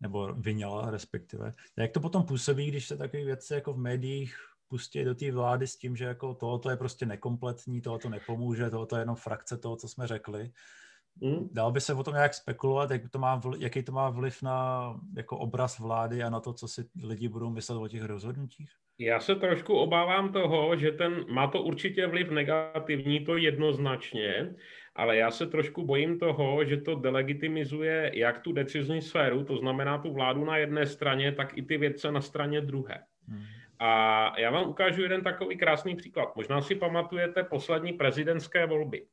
[0.00, 1.54] nebo vyněla respektive.
[1.76, 4.36] Jak to potom působí, když se takové věci jako v médiích
[4.68, 8.96] pustí do té vlády s tím, že jako tohoto je prostě nekompletní, tohoto nepomůže, tohoto
[8.96, 10.52] je jenom frakce toho, co jsme řekli,
[11.20, 11.48] Mm.
[11.52, 14.88] Dal by se o tom nějak spekulovat, jak to má, jaký to má vliv na
[15.16, 18.70] jako obraz vlády a na to, co si lidi budou myslet o těch rozhodnutích?
[18.98, 24.54] Já se trošku obávám toho, že ten má to určitě vliv negativní, to jednoznačně,
[24.94, 29.98] ale já se trošku bojím toho, že to delegitimizuje jak tu decizní sféru, to znamená
[29.98, 33.02] tu vládu na jedné straně, tak i ty vědce na straně druhé.
[33.28, 33.42] Hmm.
[33.78, 36.36] A já vám ukážu jeden takový krásný příklad.
[36.36, 39.06] Možná si pamatujete poslední prezidentské volby.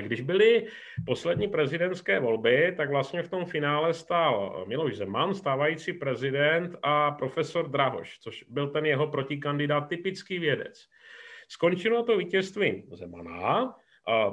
[0.00, 0.66] Když byly
[1.06, 7.70] poslední prezidentské volby, tak vlastně v tom finále stál Miloš Zeman, stávající prezident a profesor
[7.70, 10.88] Drahoš, což byl ten jeho protikandidát, typický vědec.
[11.48, 13.74] Skončilo to vítězstvím Zemana,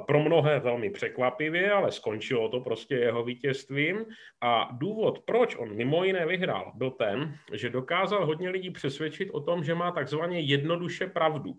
[0.06, 4.04] pro mnohé velmi překvapivě, ale skončilo to prostě jeho vítězstvím.
[4.40, 9.40] A důvod, proč on mimo jiné vyhrál, byl ten, že dokázal hodně lidí přesvědčit o
[9.40, 11.54] tom, že má takzvaně jednoduše pravdu.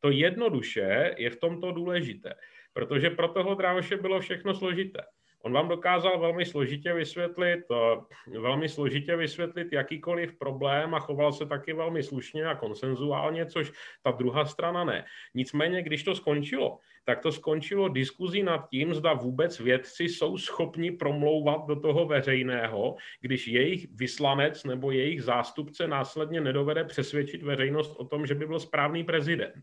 [0.00, 2.34] To jednoduše je v tomto důležité,
[2.74, 5.00] protože pro toho Drávoše bylo všechno složité.
[5.44, 11.46] On vám dokázal velmi složitě vysvětlit, eh, velmi složitě vysvětlit jakýkoliv problém a choval se
[11.46, 13.72] taky velmi slušně a konsenzuálně, což
[14.02, 15.04] ta druhá strana ne.
[15.34, 20.90] Nicméně, když to skončilo, tak to skončilo diskuzí nad tím, zda vůbec vědci jsou schopni
[20.90, 28.04] promlouvat do toho veřejného, když jejich vyslanec nebo jejich zástupce následně nedovede přesvědčit veřejnost o
[28.04, 29.54] tom, že by byl správný prezident.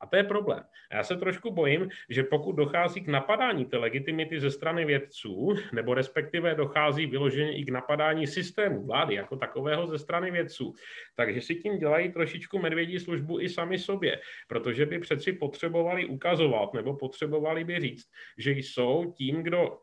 [0.00, 0.62] A to je problém.
[0.92, 5.94] Já se trošku bojím, že pokud dochází k napadání té legitimity ze strany vědců, nebo
[5.94, 10.72] respektive dochází vyloženě i k napadání systému vlády jako takového ze strany vědců,
[11.16, 16.74] takže si tím dělají trošičku medvědí službu i sami sobě, protože by přeci potřebovali ukazovat
[16.74, 18.06] nebo potřebovali by říct,
[18.38, 19.78] že jsou tím, kdo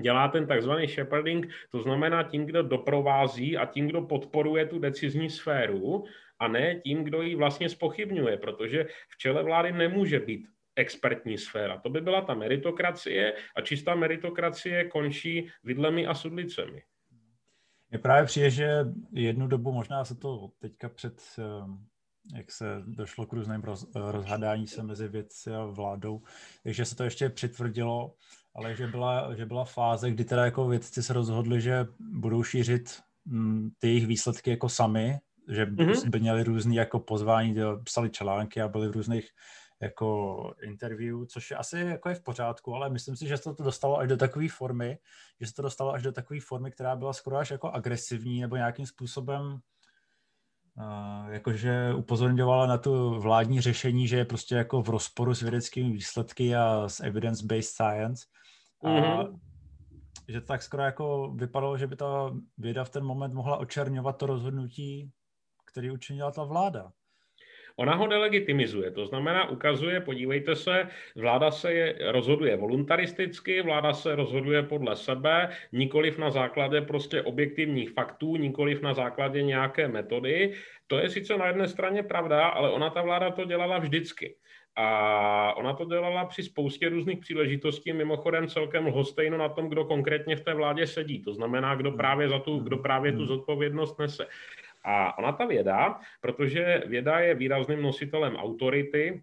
[0.00, 5.30] dělá ten takzvaný shepherding, to znamená tím, kdo doprovází a tím, kdo podporuje tu decizní
[5.30, 6.04] sféru
[6.40, 11.80] a ne tím, kdo ji vlastně spochybňuje, protože v čele vlády nemůže být expertní sféra.
[11.80, 16.82] To by byla ta meritokracie a čistá meritokracie končí vidlemi a sudlicemi.
[17.90, 21.42] Mně právě přijde, že jednu dobu, možná se to teďka před, eh,
[22.36, 26.22] jak se došlo k různým roz, rozhadání se mezi vědci a vládou,
[26.62, 28.14] takže se to ještě přitvrdilo,
[28.54, 33.02] ale že byla, že byla fáze, kdy teda jako vědci se rozhodli, že budou šířit
[33.24, 35.18] mm, ty jejich výsledky jako sami
[35.50, 36.10] že mm-hmm.
[36.10, 39.28] by měli různý jako pozvání, psali články a byli v různých
[39.82, 43.62] jako interview, což je asi jako je v pořádku, ale myslím si, že se to
[43.62, 44.98] dostalo až do takové formy,
[45.40, 48.56] že se to dostalo až do takové formy, která byla skoro až jako agresivní nebo
[48.56, 49.60] nějakým způsobem
[50.76, 55.92] Uh, jakože upozorňovala na tu vládní řešení, že je prostě jako v rozporu s vědeckými
[55.92, 58.26] výsledky a s evidence-based science.
[58.84, 59.18] Mm-hmm.
[59.18, 59.40] A mhm.
[60.28, 64.16] že to tak skoro jako vypadalo, že by ta věda v ten moment mohla očerňovat
[64.16, 65.10] to rozhodnutí
[65.72, 66.92] který učinila ta vláda.
[67.76, 74.14] Ona ho delegitimizuje, to znamená, ukazuje, podívejte se, vláda se je, rozhoduje voluntaristicky, vláda se
[74.14, 80.52] rozhoduje podle sebe, nikoliv na základě prostě objektivních faktů, nikoliv na základě nějaké metody.
[80.86, 84.36] To je sice na jedné straně pravda, ale ona ta vláda to dělala vždycky.
[84.76, 90.36] A ona to dělala při spoustě různých příležitostí, mimochodem celkem lhostejno na tom, kdo konkrétně
[90.36, 91.22] v té vládě sedí.
[91.22, 93.26] To znamená, kdo právě za tu, kdo právě tu hmm.
[93.26, 94.26] zodpovědnost nese.
[94.84, 99.22] A ona ta věda, protože věda je výrazným nositelem autority,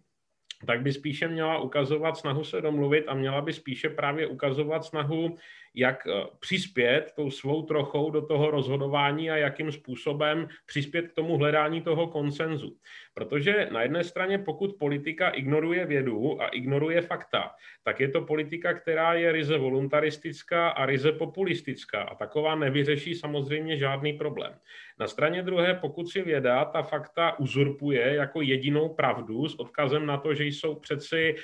[0.66, 5.38] tak by spíše měla ukazovat snahu se domluvit a měla by spíše právě ukazovat snahu
[5.78, 11.38] jak eh, přispět tou svou trochou do toho rozhodování a jakým způsobem přispět k tomu
[11.38, 12.78] hledání toho konsenzu.
[13.14, 17.52] Protože na jedné straně, pokud politika ignoruje vědu a ignoruje fakta,
[17.84, 23.78] tak je to politika, která je ryze voluntaristická a ryze populistická a taková nevyřeší samozřejmě
[23.78, 24.54] žádný problém.
[25.00, 30.18] Na straně druhé, pokud si věda ta fakta uzurpuje jako jedinou pravdu s odkazem na
[30.18, 31.36] to, že jsou přeci,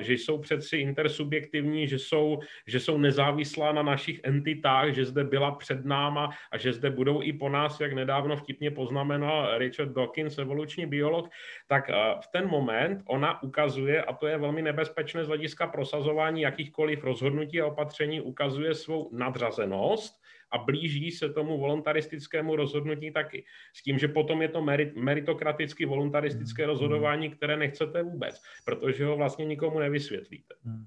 [0.00, 5.50] že jsou přeci intersubjektivní, že jsou, že jsou nezávislá na našich entitách, že zde byla
[5.50, 10.38] před náma a že zde budou i po nás, jak nedávno vtipně poznamenal Richard Dawkins,
[10.38, 11.28] evoluční biolog,
[11.66, 11.88] tak
[12.20, 17.60] v ten moment ona ukazuje, a to je velmi nebezpečné z hlediska prosazování jakýchkoliv rozhodnutí
[17.60, 23.44] a opatření, ukazuje svou nadřazenost a blíží se tomu voluntaristickému rozhodnutí taky.
[23.74, 26.70] S tím, že potom je to merit, meritokraticky voluntaristické hmm.
[26.70, 30.54] rozhodování, které nechcete vůbec, protože ho vlastně nikomu nevysvětlíte.
[30.64, 30.86] Hmm.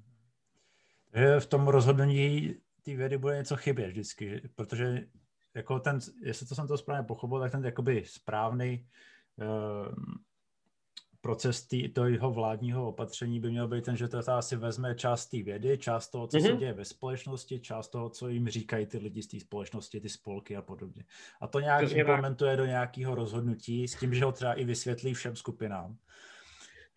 [1.39, 2.55] V tom rozhodnutí
[2.91, 5.07] té vědy bude něco chybět vždycky, protože
[5.53, 8.88] jako ten, jestli to jsem to správně pochopil, tak ten jakoby správný
[9.35, 9.95] uh,
[11.21, 15.25] proces tý, toho jeho vládního opatření by měl být ten, že to asi vezme část
[15.25, 16.41] té vědy, část toho, co mm-hmm.
[16.41, 16.57] se mhm.
[16.57, 20.55] děje ve společnosti, část toho, co jim říkají ty lidi z té společnosti, ty spolky
[20.55, 21.03] a podobně.
[21.41, 22.57] A to nějak Přesně implementuje tak.
[22.57, 25.97] do nějakého rozhodnutí s tím, že ho třeba i vysvětlí všem skupinám.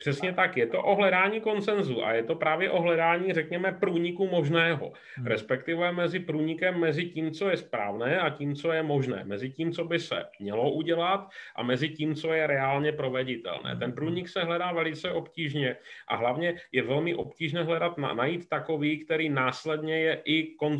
[0.00, 5.26] Přesně tak, je to ohledání konsenzu a je to právě ohledání, řekněme, průniku možného, hmm.
[5.26, 9.72] respektive mezi průnikem mezi tím, co je správné a tím, co je možné, mezi tím,
[9.72, 13.76] co by se mělo udělat a mezi tím, co je reálně proveditelné.
[13.76, 13.94] Ten hmm.
[13.94, 15.76] průnik se hledá velice obtížně
[16.08, 20.78] a hlavně je velmi obtížné hledat, najít takový, který následně je i kon,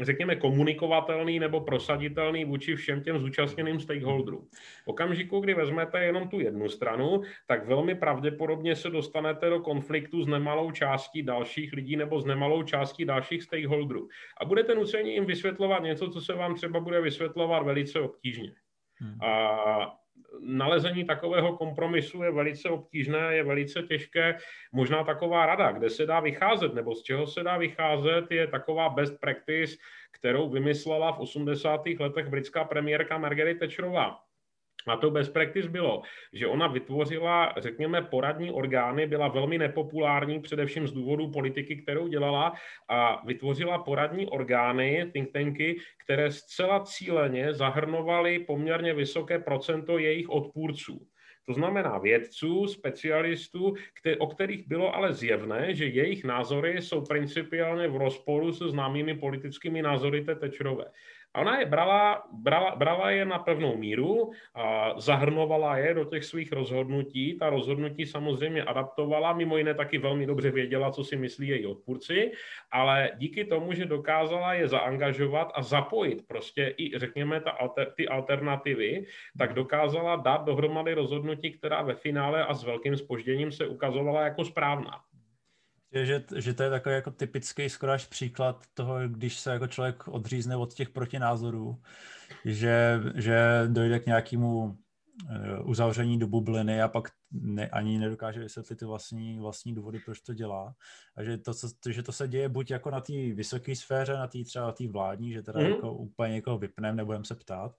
[0.00, 4.48] řekněme, komunikovatelný nebo prosaditelný vůči všem těm zúčastněným stakeholderům.
[4.84, 10.22] V okamžiku, kdy vezmete jenom tu jednu stranu, tak velmi pravděpodobně se dostanete do konfliktu
[10.22, 14.08] s nemalou částí dalších lidí nebo s nemalou částí dalších stakeholderů.
[14.40, 18.54] A budete nuceni jim vysvětlovat něco, co se vám třeba bude vysvětlovat velice obtížně.
[19.00, 19.22] Hmm.
[19.22, 20.03] A
[20.40, 24.38] nalezení takového kompromisu je velice obtížné, je velice těžké.
[24.72, 28.88] Možná taková rada, kde se dá vycházet, nebo z čeho se dá vycházet, je taková
[28.88, 29.76] best practice,
[30.12, 31.80] kterou vymyslela v 80.
[32.00, 34.23] letech britská premiérka Margaret Thatcherová.
[34.86, 40.88] A to best practice bylo, že ona vytvořila, řekněme, poradní orgány, byla velmi nepopulární, především
[40.88, 42.52] z důvodu politiky, kterou dělala,
[42.88, 51.06] a vytvořila poradní orgány, think tanky, které zcela cíleně zahrnovaly poměrně vysoké procento jejich odpůrců.
[51.46, 53.74] To znamená vědců, specialistů,
[54.18, 59.82] o kterých bylo ale zjevné, že jejich názory jsou principiálně v rozporu se známými politickými
[59.82, 60.84] názory té Tečerové.
[61.34, 66.24] A ona je brala, brala, brala je na pevnou míru, a zahrnovala je do těch
[66.24, 67.38] svých rozhodnutí.
[67.38, 72.32] Ta rozhodnutí samozřejmě adaptovala, mimo jiné taky velmi dobře věděla, co si myslí její odpůrci,
[72.70, 78.08] ale díky tomu, že dokázala je zaangažovat a zapojit prostě i, řekněme, ta alter, ty
[78.08, 79.06] alternativy,
[79.38, 84.44] tak dokázala dát dohromady rozhodnutí, která ve finále a s velkým spožděním se ukazovala jako
[84.44, 85.00] správná.
[85.94, 90.08] Že, že to je takový jako typický skoro až příklad toho, když se jako člověk
[90.08, 91.82] odřízne od těch protinázorů,
[92.44, 94.78] že, že dojde k nějakému
[95.30, 100.20] eh, uzavření do bubliny a pak ne, ani nedokáže vysvětlit ty vlastní, vlastní důvody, proč
[100.20, 100.74] to dělá.
[101.16, 104.26] A že to, co, že to se děje buď jako na té vysoké sféře, na
[104.26, 105.66] té třeba té vládní, že teda mm.
[105.66, 107.72] jako úplně někoho vypneme, nebudeme se ptát,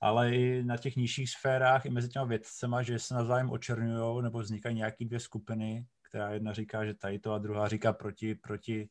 [0.00, 4.38] ale i na těch nižších sférách, i mezi těma vědcema, že se navzájem očernují nebo
[4.38, 8.88] vznikají nějaké dvě skupiny, která jedna říká, že tady to a druhá říká proti, proti,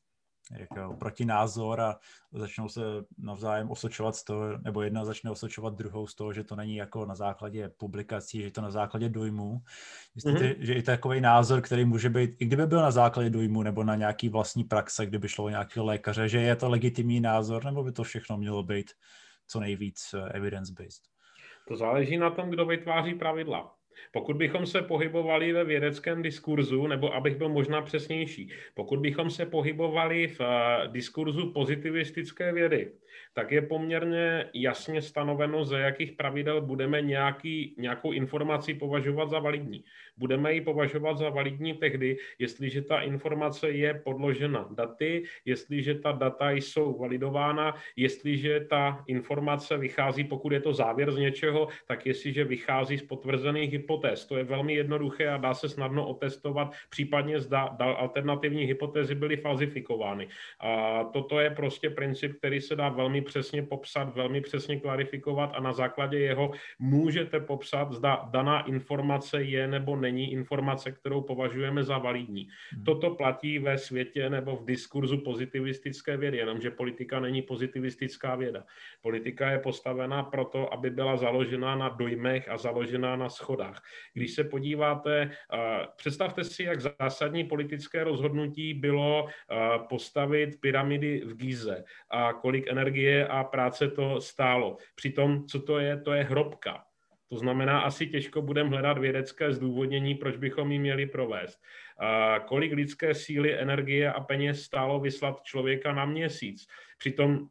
[0.60, 2.00] jako, proti názor a
[2.32, 2.82] začnou se
[3.18, 7.06] navzájem osočovat z toho, nebo jedna začne osočovat druhou z toho, že to není jako
[7.06, 9.62] na základě publikací, že je to na základě dojmu.
[10.16, 10.60] Myslíte, mm-hmm.
[10.60, 13.96] že i takový názor, který může být, i kdyby byl na základě dojmu nebo na
[13.96, 17.92] nějaký vlastní praxe, kdyby šlo o nějakého lékaře, že je to legitimní názor, nebo by
[17.92, 18.92] to všechno mělo být
[19.48, 21.04] co nejvíc evidence-based?
[21.68, 23.76] To záleží na tom, kdo vytváří pravidla.
[24.12, 29.46] Pokud bychom se pohybovali ve vědeckém diskurzu, nebo abych byl možná přesnější, pokud bychom se
[29.46, 32.92] pohybovali v eh, diskurzu pozitivistické vědy,
[33.34, 39.84] tak je poměrně jasně stanoveno, za jakých pravidel budeme nějaký, nějakou informaci považovat za validní.
[40.18, 46.52] Budeme ji považovat za validní tehdy, jestliže ta informace je podložena daty, jestliže ta data
[46.52, 52.98] jsou validována, jestliže ta informace vychází, pokud je to závěr z něčeho, tak jestliže vychází
[52.98, 54.26] z potvrzených hypotéz.
[54.26, 60.28] To je velmi jednoduché a dá se snadno otestovat, případně zda alternativní hypotézy byly falzifikovány.
[60.60, 65.62] A toto je prostě princip, který se dá velmi přesně popsat, velmi přesně klarifikovat a
[65.62, 71.98] na základě jeho můžete popsat, zda daná informace je nebo není informace, kterou považujeme za
[71.98, 72.48] validní.
[72.74, 72.84] Hmm.
[72.84, 78.64] Toto platí ve světě nebo v diskurzu pozitivistické vědy, jenomže politika není pozitivistická věda.
[79.02, 83.84] Politika je postavená proto, aby byla založena na dojmech a založená na schodách.
[84.14, 85.32] Když se podíváte,
[85.96, 89.28] představte si, jak zásadní politické rozhodnutí bylo
[89.90, 92.93] postavit pyramidy v Gize a kolik energie
[93.30, 94.78] a práce to stálo.
[94.96, 96.02] Přitom, co to je?
[96.02, 96.84] To je hrobka.
[97.30, 101.60] To znamená, asi těžko budeme hledat vědecké zdůvodnění, proč bychom ji měli provést.
[102.00, 106.68] A kolik lidské síly, energie a peněz stálo vyslat člověka na měsíc.
[106.98, 107.48] Přitom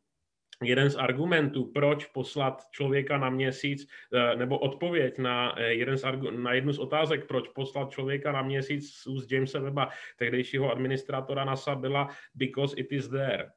[0.63, 6.05] jeden z argumentů, proč poslat člověka na měsíc, eh, nebo odpověď na, eh, jeden z,
[6.31, 11.45] na jednu z otázek, proč poslat člověka na měsíc z úst Jamesa Weba, tehdejšího administrátora
[11.45, 13.51] NASA, byla because it is there.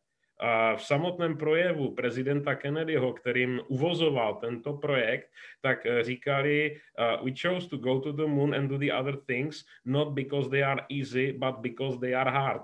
[0.75, 5.31] V samotném projevu prezidenta Kennedyho, kterým uvozoval tento projekt,
[5.61, 9.15] tak eh, říkali, uh, we chose to go to the moon and do the other
[9.15, 12.61] things, not because they are easy, but because they are hard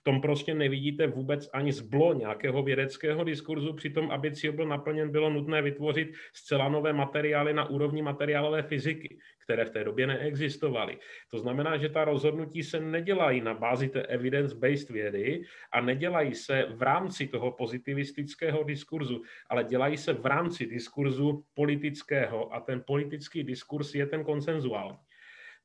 [0.00, 5.10] v tom prostě nevidíte vůbec ani zblo nějakého vědeckého diskurzu, přitom, aby cíl byl naplněn,
[5.10, 10.98] bylo nutné vytvořit zcela nové materiály na úrovni materiálové fyziky, které v té době neexistovaly.
[11.30, 15.42] To znamená, že ta rozhodnutí se nedělají na bázi té evidence-based vědy
[15.72, 22.54] a nedělají se v rámci toho pozitivistického diskurzu, ale dělají se v rámci diskurzu politického
[22.54, 24.98] a ten politický diskurs je ten konsenzuální.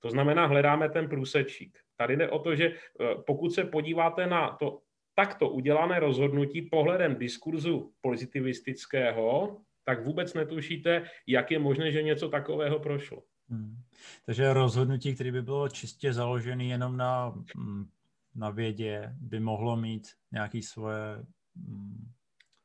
[0.06, 1.80] To znamená, hledáme ten průsečík.
[1.98, 4.82] Tady jde o to, že eh, pokud se podíváte na to
[5.16, 12.80] takto udělané rozhodnutí pohledem diskurzu pozitivistického, tak vůbec netušíte, jak je možné, že něco takového
[12.80, 13.24] prošlo.
[13.50, 13.78] Hmm.
[14.26, 17.90] Takže rozhodnutí, které by bylo čistě založené jenom na, mm,
[18.36, 21.26] na vědě, by mohlo mít nějaké svoje
[21.56, 22.12] mm,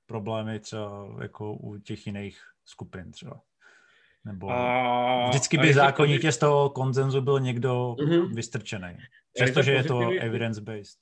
[0.07, 3.41] problémy třeba jako u těch jiných skupin třeba.
[4.25, 8.35] Nebo a, vždycky by zákonitě z toho konzenzu byl někdo uh-huh.
[8.35, 8.97] vystrčený.
[9.33, 10.99] Přestože je to evidence-based.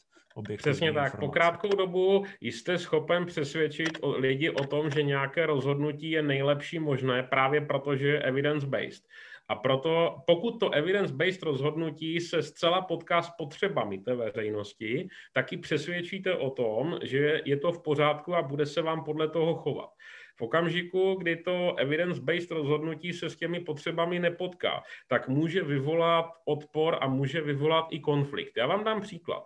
[0.56, 1.04] Přesně tak.
[1.04, 1.16] Informace.
[1.26, 7.22] Po krátkou dobu jste schopen přesvědčit lidi o tom, že nějaké rozhodnutí je nejlepší možné
[7.22, 9.02] právě proto, že je evidence-based.
[9.48, 15.58] A proto, pokud to evidence-based rozhodnutí se zcela potká s potřebami té veřejnosti, tak ji
[15.58, 19.90] přesvědčíte o tom, že je to v pořádku a bude se vám podle toho chovat.
[20.38, 26.98] V okamžiku, kdy to evidence-based rozhodnutí se s těmi potřebami nepotká, tak může vyvolat odpor
[27.00, 28.56] a může vyvolat i konflikt.
[28.56, 29.44] Já vám dám příklad.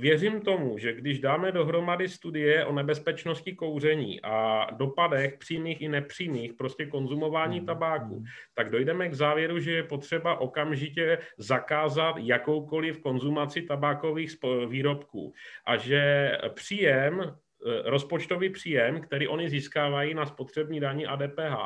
[0.00, 6.54] Věřím tomu, že když dáme dohromady studie o nebezpečnosti kouření a dopadech přímých i nepřímých
[6.54, 8.24] prostě konzumování hmm, tabáku, hmm.
[8.54, 14.36] tak dojdeme k závěru, že je potřeba okamžitě zakázat jakoukoliv konzumaci tabákových
[14.68, 15.32] výrobků
[15.66, 17.34] a že příjem
[17.84, 21.56] rozpočtový příjem, který oni získávají na spotřební daní a DPH,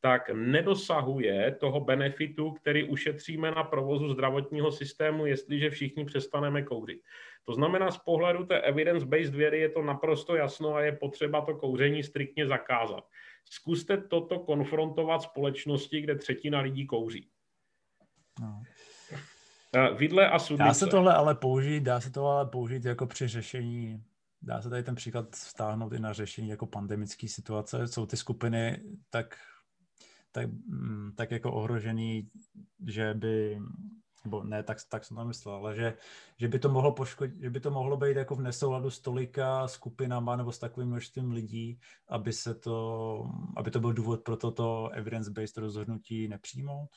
[0.00, 7.00] tak nedosahuje toho benefitu, který ušetříme na provozu zdravotního systému, jestliže všichni přestaneme kouřit.
[7.44, 11.54] To znamená, z pohledu té evidence-based vědy je to naprosto jasno a je potřeba to
[11.54, 13.04] kouření striktně zakázat.
[13.50, 17.28] Zkuste toto konfrontovat společnosti, kde třetina lidí kouří.
[18.40, 18.62] No.
[19.76, 20.64] Eh, vidle a sudnice.
[20.64, 24.02] Dá se tohle ale použít, dá se to ale použít jako při řešení
[24.42, 27.88] Dá se tady ten příklad vztáhnout i na řešení jako pandemické situace.
[27.88, 29.36] Jsou ty skupiny tak,
[30.32, 32.30] tak, mm, tak jako ohrožený,
[32.86, 33.60] že by,
[34.24, 35.96] nebo ne, tak, tak jsem to myslel, ale že,
[36.36, 39.68] že, by to mohlo poškodit, že by to mohlo být jako v nesouladu s tolika
[39.68, 43.24] skupinama nebo s takovým množstvím lidí, aby se to,
[43.56, 46.90] aby to byl důvod pro toto evidence-based rozhodnutí nepřijmout?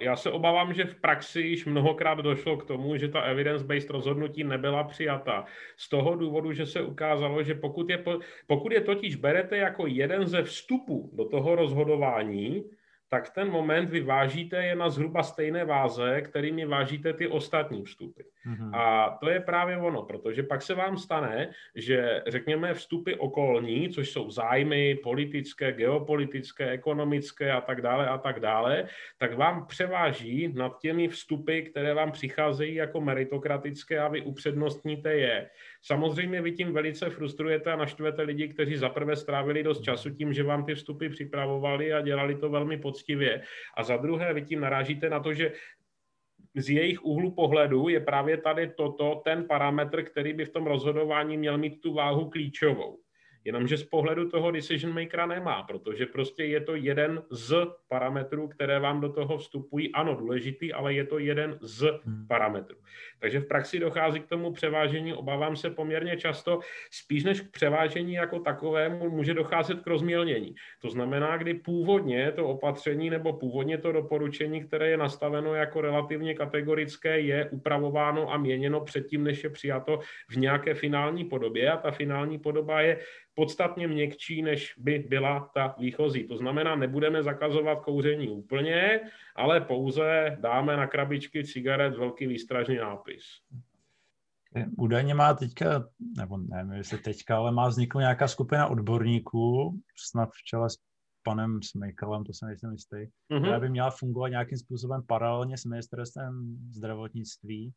[0.00, 4.44] Já se obávám, že v praxi již mnohokrát došlo k tomu, že ta evidence-based rozhodnutí
[4.44, 5.44] nebyla přijata.
[5.76, 8.04] Z toho důvodu, že se ukázalo, že pokud je,
[8.46, 12.64] pokud je totiž berete jako jeden ze vstupů do toho rozhodování,
[13.08, 18.22] tak ten moment vy vážíte je na zhruba stejné váze, kterými vážíte ty ostatní vstupy.
[18.22, 18.70] Mm-hmm.
[18.76, 24.10] A to je právě ono, protože pak se vám stane, že řekněme vstupy okolní, což
[24.10, 28.88] jsou zájmy politické, geopolitické, ekonomické a tak dále a tak dále,
[29.18, 35.50] tak vám převáží nad těmi vstupy, které vám přicházejí jako meritokratické a vy upřednostníte je.
[35.82, 40.42] Samozřejmě vy tím velice frustrujete a naštvete lidi, kteří zaprvé strávili dost času tím, že
[40.42, 43.42] vám ty vstupy připravovali a dělali to velmi poctivě.
[43.76, 45.52] A za druhé vy tím narážíte na to, že
[46.56, 51.36] z jejich úhlu pohledu je právě tady toto ten parametr, který by v tom rozhodování
[51.36, 52.98] měl mít tu váhu klíčovou.
[53.48, 57.54] Jenomže z pohledu toho decision makera nemá, protože prostě je to jeden z
[57.88, 59.92] parametrů, které vám do toho vstupují.
[59.92, 62.26] Ano, důležitý, ale je to jeden z hmm.
[62.28, 62.76] parametrů.
[63.20, 68.12] Takže v praxi dochází k tomu převážení, obávám se poměrně často, spíš než k převážení
[68.14, 70.54] jako takovému může docházet k rozmělnění.
[70.82, 76.34] To znamená, kdy původně to opatření nebo původně to doporučení, které je nastaveno jako relativně
[76.34, 81.90] kategorické, je upravováno a měněno předtím, než je přijato v nějaké finální podobě a ta
[81.90, 82.98] finální podoba je
[83.38, 86.26] podstatně měkčí, než by byla ta výchozí.
[86.28, 89.00] To znamená, nebudeme zakazovat kouření úplně,
[89.36, 93.22] ale pouze dáme na krabičky cigaret velký výstražný nápis.
[94.78, 95.84] Údajně má teďka,
[96.16, 100.78] nebo nevím, jestli teďka, ale má vzniknout nějaká skupina odborníků, snad v čele s
[101.22, 103.40] panem Smejkalem, to se nejsem jistý, mm-hmm.
[103.40, 107.72] která by měla fungovat nějakým způsobem paralelně s ministerstvem zdravotnictví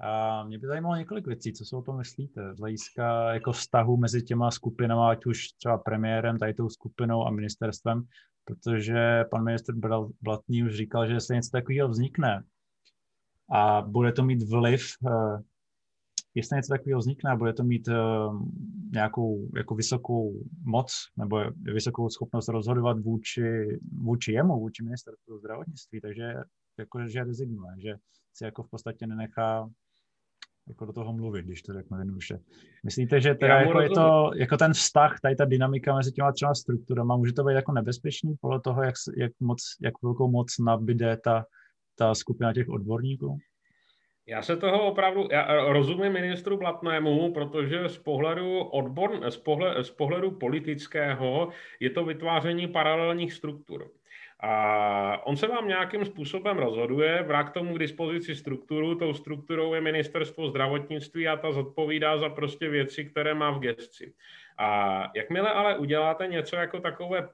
[0.00, 3.96] a mě by zajímalo několik věcí, co si o tom myslíte, z hlediska jako vztahu
[3.96, 8.02] mezi těma skupinama, ať už třeba premiérem, tady tou skupinou a ministerstvem,
[8.44, 9.74] protože pan minister
[10.22, 12.44] Blatný už říkal, že jestli něco takového vznikne
[13.52, 15.42] a bude to mít vliv, eh,
[16.34, 17.94] jestli něco takového vznikne a bude to mít eh,
[18.92, 26.34] nějakou jako vysokou moc nebo vysokou schopnost rozhodovat vůči, vůči jemu, vůči ministerstvu zdravotnictví, takže
[26.78, 27.94] jako, že rezignuje, že
[28.32, 29.70] si jako v podstatě nenechá
[30.68, 32.38] jako do toho mluvit, když to řeknu jednoduše.
[32.84, 36.54] Myslíte, že teda jako je to, jako ten vztah, tady ta dynamika mezi těma třeba
[36.54, 41.16] strukturama, může to být jako nebezpečný podle toho, jak, jak, moc, jak velkou moc nabide
[41.16, 41.44] ta,
[41.98, 43.38] ta skupina těch odborníků?
[44.28, 49.90] Já se toho opravdu, já rozumím ministru Blatnému, protože z pohledu, odbor, z, pohled, z
[49.90, 51.48] pohledu politického
[51.80, 53.90] je to vytváření paralelních struktur.
[54.40, 59.74] A on se vám nějakým způsobem rozhoduje, vrá k tomu k dispozici strukturu, tou strukturou
[59.74, 64.14] je ministerstvo zdravotnictví a ta zodpovídá za prostě věci, které má v gesci.
[64.58, 67.28] A jakmile ale uděláte něco jako takové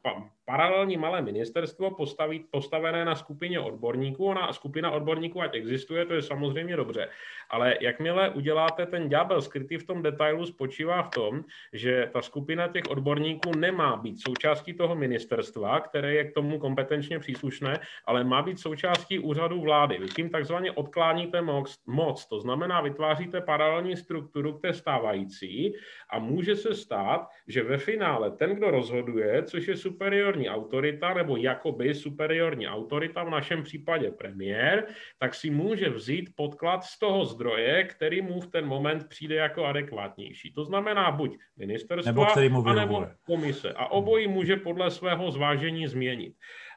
[0.44, 6.22] paralelní malé ministerstvo postavit, postavené na skupině odborníků, ona skupina odborníků ať existuje, to je
[6.22, 7.08] samozřejmě dobře,
[7.50, 12.68] ale jakmile uděláte ten ďábel skrytý v tom detailu, spočívá v tom, že ta skupina
[12.68, 18.42] těch odborníků nemá být součástí toho ministerstva, které je k tomu kompetenčně příslušné, ale má
[18.42, 19.98] být součástí úřadu vlády.
[19.98, 25.74] Vy tím takzvaně odkláníte moc, moc, to znamená vytváříte paralelní strukturu k té stávající
[26.10, 27.11] a může se stát,
[27.48, 33.30] že ve finále ten, kdo rozhoduje, což je superiorní autorita, nebo jakoby superiorní autorita, v
[33.30, 34.86] našem případě premiér,
[35.18, 39.64] tak si může vzít podklad z toho zdroje, který mu v ten moment přijde jako
[39.64, 40.52] adekvátnější.
[40.52, 43.72] To znamená buď ministerstva, nebo anebo komise.
[43.72, 46.34] A obojí může podle svého zvážení změnit.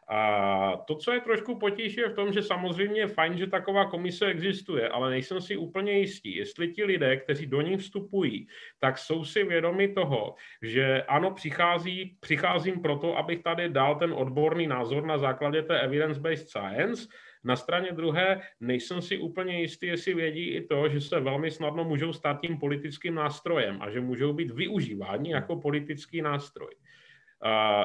[0.07, 3.85] A to, co je trošku potíž, je v tom, že samozřejmě je fajn, že taková
[3.85, 8.47] komise existuje, ale nejsem si úplně jistý, jestli ti lidé, kteří do ní vstupují,
[8.79, 14.67] tak jsou si vědomi toho, že ano, přichází, přicházím proto, abych tady dal ten odborný
[14.67, 17.07] názor na základě té evidence-based science,
[17.45, 21.83] na straně druhé nejsem si úplně jistý, jestli vědí i to, že se velmi snadno
[21.83, 26.75] můžou stát tím politickým nástrojem a že můžou být využíváni jako politický nástroj.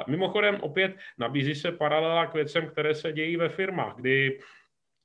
[0.06, 4.38] Mimochodem opět nabízí se paralela k věcem, které se dějí ve firmách, kdy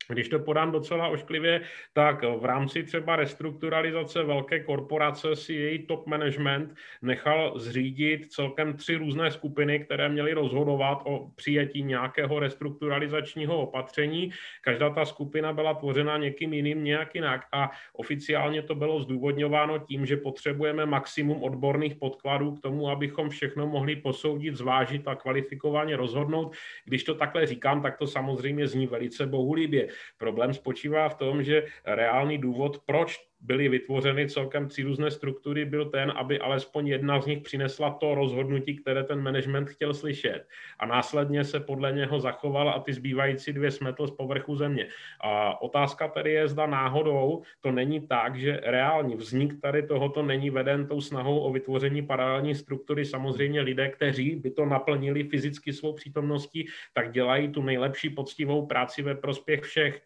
[0.10, 1.62] když to podám docela ošklivě,
[1.94, 8.96] tak v rámci třeba restrukturalizace velké korporace si její top management nechal zřídit celkem tři
[8.96, 14.32] různé skupiny, které měly rozhodovat o přijetí nějakého restrukturalizačního opatření.
[14.62, 20.06] Každá ta skupina byla tvořena někým jiným nějak jinak a oficiálně to bylo zdůvodňováno tím,
[20.06, 26.56] že potřebujeme maximum odborných podkladů k tomu, abychom všechno mohli posoudit, zvážit a kvalifikovaně rozhodnout.
[26.86, 29.88] Když to takhle říkám, tak to samozřejmě zní velice bohulibě.
[30.18, 35.86] Problém spočívá v tom, že reálný důvod, proč byly vytvořeny celkem tři různé struktury, byl
[35.86, 40.48] ten, aby alespoň jedna z nich přinesla to rozhodnutí, které ten management chtěl slyšet.
[40.80, 44.88] A následně se podle něho zachoval a ty zbývající dvě smetl z povrchu země.
[45.22, 50.50] A otázka tady je, zda náhodou to není tak, že reální vznik tady tohoto není
[50.50, 53.06] veden tou snahou o vytvoření paralelní struktury.
[53.06, 59.02] Samozřejmě lidé, kteří by to naplnili fyzicky svou přítomností, tak dělají tu nejlepší poctivou práci
[59.02, 60.02] ve prospěch všech.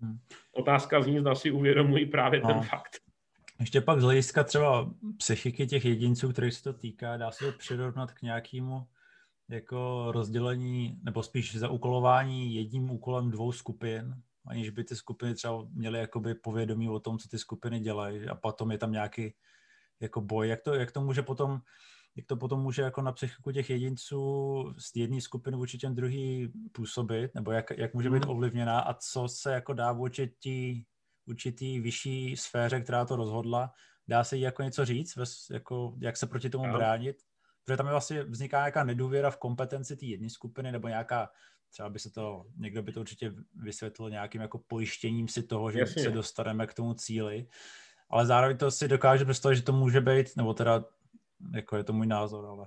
[0.00, 0.18] Hmm.
[0.54, 2.46] Otázka zní, zda si uvědomují právě no.
[2.48, 2.96] ten fakt.
[3.60, 7.58] Ještě pak z hlediska třeba psychiky těch jedinců, kterých se to týká, dá se to
[7.58, 8.86] přirovnat k nějakému
[9.48, 14.14] jako rozdělení, nebo spíš zaúkolování jedním úkolem dvou skupin,
[14.46, 18.34] aniž by ty skupiny třeba měly jakoby povědomí o tom, co ty skupiny dělají a
[18.34, 19.34] potom je tam nějaký
[20.00, 20.48] jako boj.
[20.48, 21.60] Jak to, jak to může potom
[22.16, 26.52] jak to potom může jako na psychiku těch jedinců z jedné skupiny vůči těm druhý
[26.72, 28.30] působit, nebo jak, jak může být hmm.
[28.30, 30.82] ovlivněná a co se jako dá vůči tý,
[31.26, 33.70] vůči tý vyšší sféře, která to rozhodla,
[34.08, 35.18] dá se jí jako něco říct,
[35.50, 37.16] jako, jak se proti tomu bránit,
[37.64, 41.30] protože tam je vlastně vzniká nějaká nedůvěra v kompetenci té jedné skupiny, nebo nějaká,
[41.70, 45.78] třeba by se to, někdo by to určitě vysvětlil nějakým jako pojištěním si toho, že
[45.78, 46.02] Jasně.
[46.02, 47.46] se dostaneme k tomu cíli,
[48.10, 50.84] ale zároveň to si dokáže představit, že to může být, nebo teda
[51.54, 52.66] jako je to můj názor, ale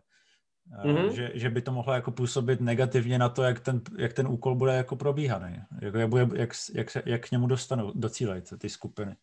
[0.85, 1.09] mm-hmm.
[1.09, 4.55] že, že by to mohlo jako působit negativně na to, jak ten, jak ten úkol
[4.55, 8.69] bude jako probíhaný, jako jak, bude, jak, jak, se, jak k němu dostanou, docílejí ty
[8.69, 9.15] skupiny.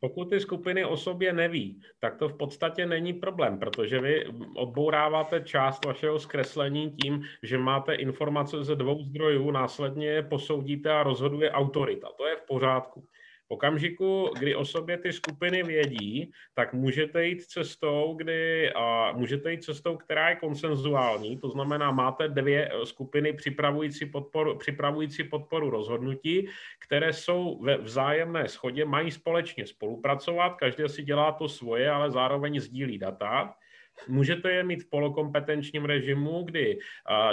[0.00, 4.26] Pokud ty skupiny o sobě neví, tak to v podstatě není problém, protože vy
[4.56, 11.02] odbouráváte část vašeho zkreslení tím, že máte informace ze dvou zdrojů, následně je posoudíte a
[11.02, 12.08] rozhoduje autorita.
[12.16, 13.06] To je v pořádku
[13.48, 19.64] okamžiku, kdy o sobě ty skupiny vědí, tak můžete jít cestou, kdy a můžete jít
[19.64, 26.48] cestou, která je konsenzuální, to znamená, máte dvě skupiny připravující podporu, připravující podporu rozhodnutí,
[26.80, 32.60] které jsou ve vzájemné schodě, mají společně spolupracovat, každý si dělá to svoje, ale zároveň
[32.60, 33.54] sdílí data
[34.08, 36.78] Můžete je mít v polokompetenčním režimu, kdy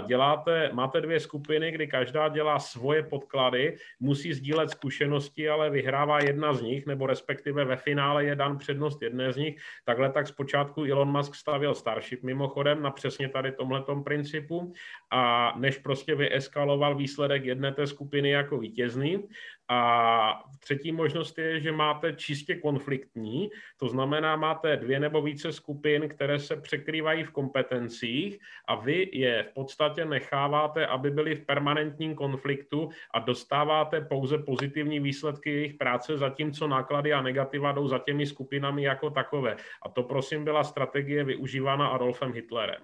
[0.08, 6.54] děláte, máte dvě skupiny, kdy každá dělá svoje podklady, musí sdílet zkušenosti, ale vyhrává jedna
[6.54, 9.62] z nich, nebo respektive ve finále je dan přednost jedné z nich.
[9.86, 14.74] Takhle tak zpočátku Elon Musk stavil Starship mimochodem na přesně tady tomhletom principu
[15.12, 19.28] a než prostě vyeskaloval výsledek jedné té skupiny jako vítězný,
[19.74, 26.10] a třetí možnost je, že máte čistě konfliktní, to znamená, máte dvě nebo více skupin,
[26.10, 32.16] které se překrývají v kompetencích a vy je v podstatě necháváte, aby byly v permanentním
[32.16, 38.26] konfliktu a dostáváte pouze pozitivní výsledky jejich práce, zatímco náklady a negativa jdou za těmi
[38.26, 39.56] skupinami jako takové.
[39.86, 42.82] A to prosím byla strategie využívána Adolfem Hitlerem.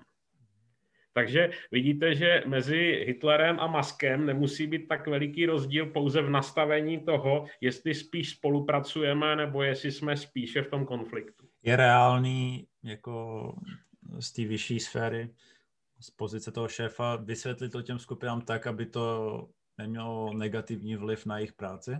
[1.17, 6.99] Takže vidíte, že mezi Hitlerem a Maskem nemusí být tak veliký rozdíl pouze v nastavení
[6.99, 11.47] toho, jestli spíš spolupracujeme, nebo jestli jsme spíše v tom konfliktu.
[11.63, 13.53] Je reálný jako
[14.19, 15.29] z té vyšší sféry,
[15.99, 21.37] z pozice toho šéfa, vysvětlit to těm skupinám tak, aby to nemělo negativní vliv na
[21.37, 21.97] jejich práci?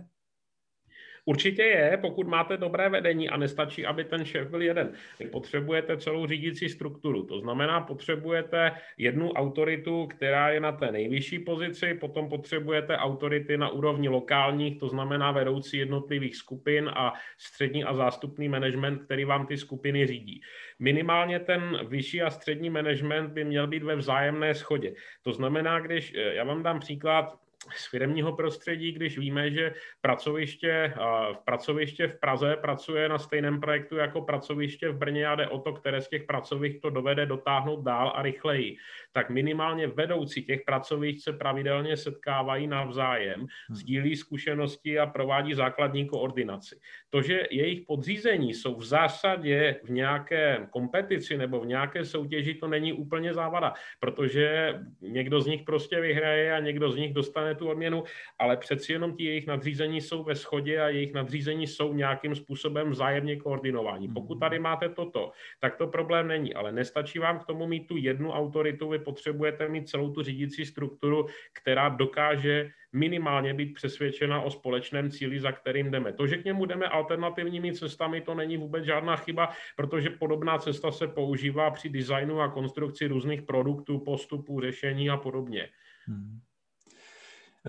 [1.28, 4.92] Určitě je, pokud máte dobré vedení a nestačí, aby ten šéf byl jeden.
[5.20, 7.22] Vy potřebujete celou řídící strukturu.
[7.22, 13.68] To znamená, potřebujete jednu autoritu, která je na té nejvyšší pozici, potom potřebujete autority na
[13.68, 19.56] úrovni lokálních, to znamená vedoucí jednotlivých skupin a střední a zástupný management, který vám ty
[19.56, 20.40] skupiny řídí.
[20.78, 24.94] Minimálně ten vyšší a střední management by měl být ve vzájemné schodě.
[25.22, 30.94] To znamená, když, já vám dám příklad, z firmního prostředí, když víme, že pracoviště,
[31.32, 35.58] v pracoviště v Praze pracuje na stejném projektu jako pracoviště v Brně a jde o
[35.58, 38.76] to, které z těch pracovišť to dovede dotáhnout dál a rychleji,
[39.18, 43.76] tak minimálně vedoucí těch pracovišť se pravidelně setkávají navzájem, hmm.
[43.76, 46.78] sdílí zkušenosti a provádí základní koordinaci.
[47.10, 52.68] To, že jejich podřízení jsou v zásadě v nějaké kompetici nebo v nějaké soutěži, to
[52.68, 57.68] není úplně závada, protože někdo z nich prostě vyhraje a někdo z nich dostane tu
[57.68, 58.04] odměnu,
[58.38, 62.90] ale přeci jenom ti jejich nadřízení jsou ve shodě a jejich nadřízení jsou nějakým způsobem
[62.90, 64.06] vzájemně koordinování.
[64.06, 64.14] Hmm.
[64.14, 67.96] Pokud tady máte toto, tak to problém není, ale nestačí vám k tomu mít tu
[67.96, 74.50] jednu autoritu, vy potřebujete mít celou tu řídící strukturu, která dokáže minimálně být přesvědčena o
[74.50, 76.12] společném cíli, za kterým jdeme.
[76.12, 80.92] To, že k němu jdeme alternativními cestami, to není vůbec žádná chyba, protože podobná cesta
[80.92, 85.68] se používá při designu a konstrukci různých produktů, postupů, řešení a podobně.
[86.06, 86.40] Hmm.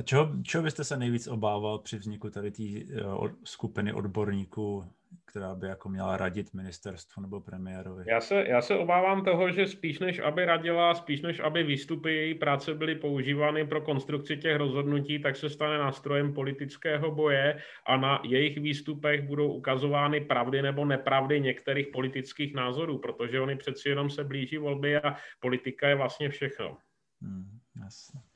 [0.03, 4.85] Čeho, čeho byste se nejvíc obával při vzniku tady té uh, skupiny odborníků,
[5.25, 8.03] která by jako měla radit ministerstvu nebo premiérovi?
[8.07, 12.15] Já se, já se obávám toho, že spíš než aby radila, spíš než aby výstupy
[12.15, 17.97] její práce byly používány pro konstrukci těch rozhodnutí, tak se stane nástrojem politického boje a
[17.97, 24.09] na jejich výstupech budou ukazovány pravdy nebo nepravdy některých politických názorů, protože oni přeci jenom
[24.09, 26.77] se blíží volby a politika je vlastně všechno.
[27.21, 28.28] Hmm, jasně.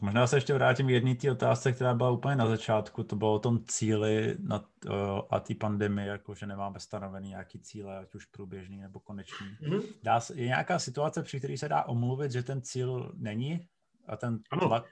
[0.00, 3.04] Možná se ještě vrátím k jedné té otázce, která byla úplně na začátku.
[3.04, 4.94] To bylo o tom cíli na, uh,
[5.30, 9.46] a té pandemii, jako že nemáme stanovený nějaký cíle, ať už průběžný nebo konečný.
[9.62, 9.82] Mm-hmm.
[10.02, 13.60] Dá, je nějaká situace, při které se dá omluvit, že ten cíl není
[14.06, 14.84] a ten tlak?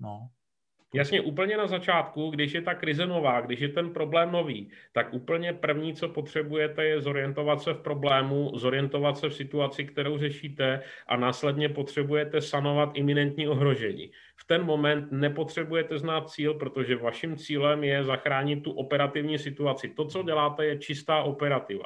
[0.00, 0.28] No.
[0.94, 5.14] Jasně, úplně na začátku, když je ta krize nová, když je ten problém nový, tak
[5.14, 10.82] úplně první, co potřebujete, je zorientovat se v problému, zorientovat se v situaci, kterou řešíte
[11.06, 14.10] a následně potřebujete sanovat iminentní ohrožení.
[14.40, 19.88] V ten moment nepotřebujete znát cíl, protože vaším cílem je zachránit tu operativní situaci.
[19.88, 21.84] To, co děláte, je čistá operativa.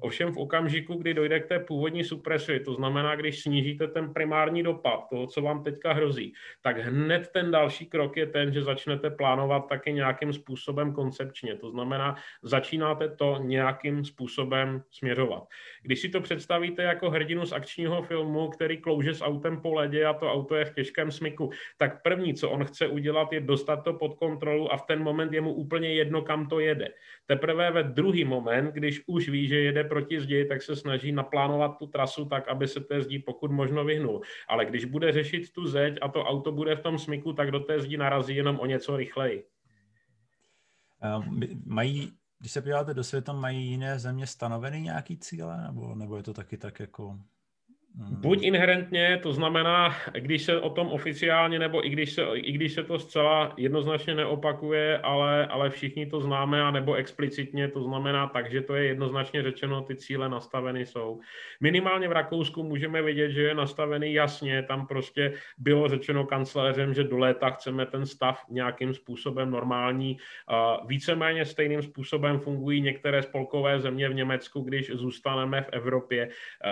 [0.00, 4.62] Ovšem v okamžiku, kdy dojde k té původní supresi, to znamená, když snížíte ten primární
[4.62, 9.10] dopad toho, co vám teďka hrozí, tak hned ten další krok je ten, že začnete
[9.10, 11.56] plánovat taky nějakým způsobem koncepčně.
[11.56, 15.44] To znamená, začínáte to nějakým způsobem směřovat.
[15.82, 20.04] Když si to představíte jako hrdinu z akčního filmu, který klouže s autem po ledě
[20.04, 23.76] a to auto je v těžkém smyku, tak první, co on chce udělat, je dostat
[23.76, 26.88] to pod kontrolu a v ten moment je mu úplně jedno, kam to jede.
[27.26, 31.78] Teprve ve druhý moment, když už ví, že jede proti zdi, tak se snaží naplánovat
[31.78, 34.20] tu trasu tak, aby se té zdi pokud možno vyhnul.
[34.48, 37.60] Ale když bude řešit tu zeď a to auto bude v tom smyku, tak do
[37.60, 39.44] té zdi narazí jenom o něco rychleji.
[41.64, 46.22] Mají, když se podíváte do světa, mají jiné země stanoveny nějaký cíle, nebo, nebo je
[46.22, 47.18] to taky tak jako.
[47.94, 52.72] Buď inherentně, to znamená, když se o tom oficiálně, nebo i když se, i když
[52.72, 58.26] se to zcela jednoznačně neopakuje, ale, ale všichni to známe, a nebo explicitně, to znamená
[58.26, 61.20] tak, že to je jednoznačně řečeno, ty cíle nastaveny jsou.
[61.60, 67.04] Minimálně v Rakousku můžeme vidět, že je nastavený jasně, tam prostě bylo řečeno kancléřem, že
[67.04, 70.16] do léta chceme ten stav nějakým způsobem normální.
[70.86, 76.28] Víceméně stejným způsobem fungují některé spolkové země v Německu, když zůstaneme v Evropě.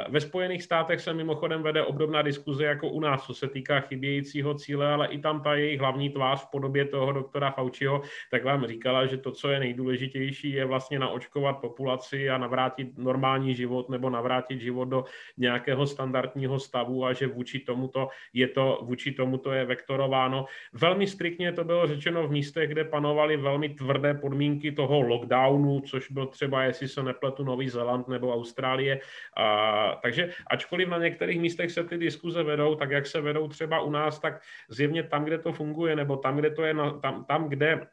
[0.09, 3.81] Ve Spojených státech se se mimochodem vede obdobná diskuze jako u nás, co se týká
[3.81, 8.45] chybějícího cíle, ale i tam ta jejich hlavní tvář v podobě toho doktora Fauciho, tak
[8.45, 13.89] vám říkala, že to, co je nejdůležitější, je vlastně naočkovat populaci a navrátit normální život
[13.89, 15.05] nebo navrátit život do
[15.37, 20.45] nějakého standardního stavu a že vůči tomuto je to, vůči tomuto je vektorováno.
[20.73, 26.11] Velmi striktně to bylo řečeno v místech, kde panovaly velmi tvrdé podmínky toho lockdownu, což
[26.11, 29.01] byl třeba, jestli se nepletu, Nový Zéland nebo Austrálie.
[29.37, 33.81] A, takže ačkoliv na některých místech se ty diskuze vedou, tak jak se vedou třeba
[33.81, 37.25] u nás, tak zjevně tam, kde to funguje, nebo tam, kde to je, na, tam,
[37.25, 37.87] tam kde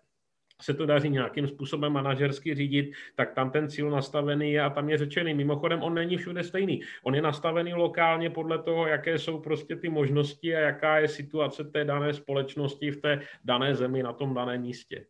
[0.62, 4.90] se to daří nějakým způsobem manažersky řídit, tak tam ten cíl nastavený je a tam
[4.90, 5.34] je řečený.
[5.34, 6.82] Mimochodem, on není všude stejný.
[7.04, 11.64] On je nastavený lokálně podle toho, jaké jsou prostě ty možnosti a jaká je situace
[11.64, 15.06] té dané společnosti v té dané zemi na tom daném místě.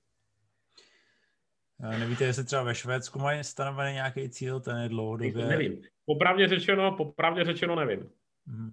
[1.80, 5.45] Nevíte, jestli třeba ve Švédsku mají stanovený nějaký cíl, ten je dlouhodobě...
[5.45, 5.82] Nevím.
[6.07, 8.09] Popravdě řečeno, popravdě řečeno nevím.
[8.47, 8.71] Hmm.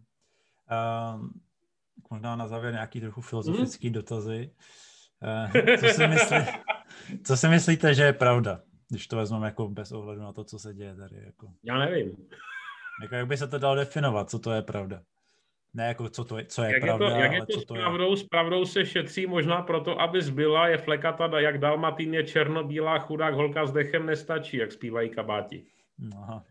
[1.14, 1.26] Uh,
[2.10, 3.94] možná na závěr nějaký trochu filozofický hmm.
[3.94, 4.50] dotazy.
[5.22, 6.36] Uh, co, si myslí,
[7.24, 10.58] co si myslíte, že je pravda, když to vezmeme jako bez ohledu na to, co
[10.58, 11.16] se děje tady?
[11.24, 11.48] Jako?
[11.62, 12.16] Já nevím.
[13.02, 15.02] Jako, jak by se to dalo definovat, co to je pravda?
[15.74, 17.64] Ne jako co, to je, co je jak pravda, je to, jak je to s
[17.64, 18.10] pravdou?
[18.10, 18.16] Je...
[18.16, 23.34] S pravdou se šetří možná proto, aby zbyla, je flekata, jak Dalmatín je černobílá, chudák
[23.34, 25.66] holka s dechem nestačí, jak zpívají kabáti.
[26.12, 26.44] Aha.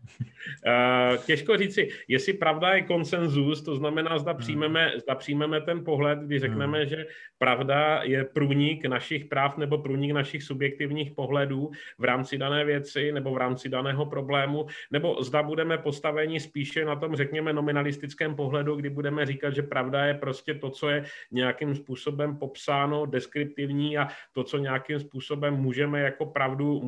[0.66, 4.40] Eh, těžko říci, jestli pravda je konsenzus, to znamená, zda hmm.
[4.40, 6.88] přijmeme, zda přijmeme ten pohled, kdy řekneme, hmm.
[6.88, 7.06] že
[7.38, 13.34] pravda je průnik našich práv nebo průnik našich subjektivních pohledů v rámci dané věci nebo
[13.34, 18.90] v rámci daného problému, nebo zda budeme postaveni spíše na tom, řekněme, nominalistickém pohledu, kdy
[18.90, 24.44] budeme říkat, že pravda je prostě to, co je nějakým způsobem popsáno, deskriptivní a to,
[24.44, 26.80] co nějakým způsobem můžeme jako pravdu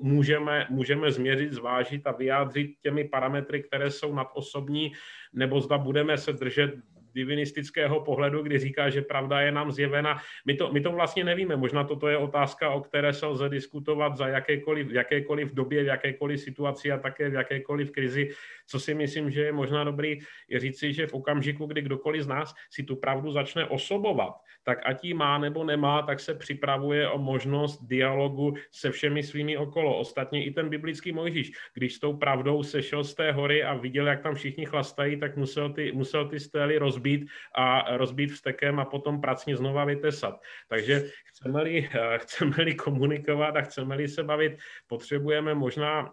[0.00, 4.92] můžeme, můžeme změřit, zvážit a vyjádřit těmi parametry, které jsou nadosobní,
[5.32, 6.80] nebo zda budeme se držet
[7.12, 10.18] divinistického pohledu, kdy říká, že pravda je nám zjevena.
[10.46, 11.56] My to, my to vlastně nevíme.
[11.56, 15.86] Možná toto je otázka, o které se lze diskutovat za jakékoliv, v jakékoliv době, v
[15.86, 18.30] jakékoliv situaci a také v jakékoliv krizi.
[18.70, 20.18] Co si myslím, že je možná dobrý,
[20.48, 24.78] je říci, že v okamžiku, kdy kdokoliv z nás si tu pravdu začne osobovat, tak
[24.84, 29.98] ať ji má nebo nemá, tak se připravuje o možnost dialogu se všemi svými okolo.
[29.98, 34.06] Ostatně i ten biblický Mojžíš, když s tou pravdou sešel z té hory a viděl,
[34.06, 38.84] jak tam všichni chlastají, tak musel ty, musel ty stély rozbít a rozbít vstekem a
[38.84, 40.40] potom pracně znova vytesat.
[40.68, 44.52] Takže chceme-li, chceme-li komunikovat a chceme-li se bavit,
[44.86, 46.12] potřebujeme možná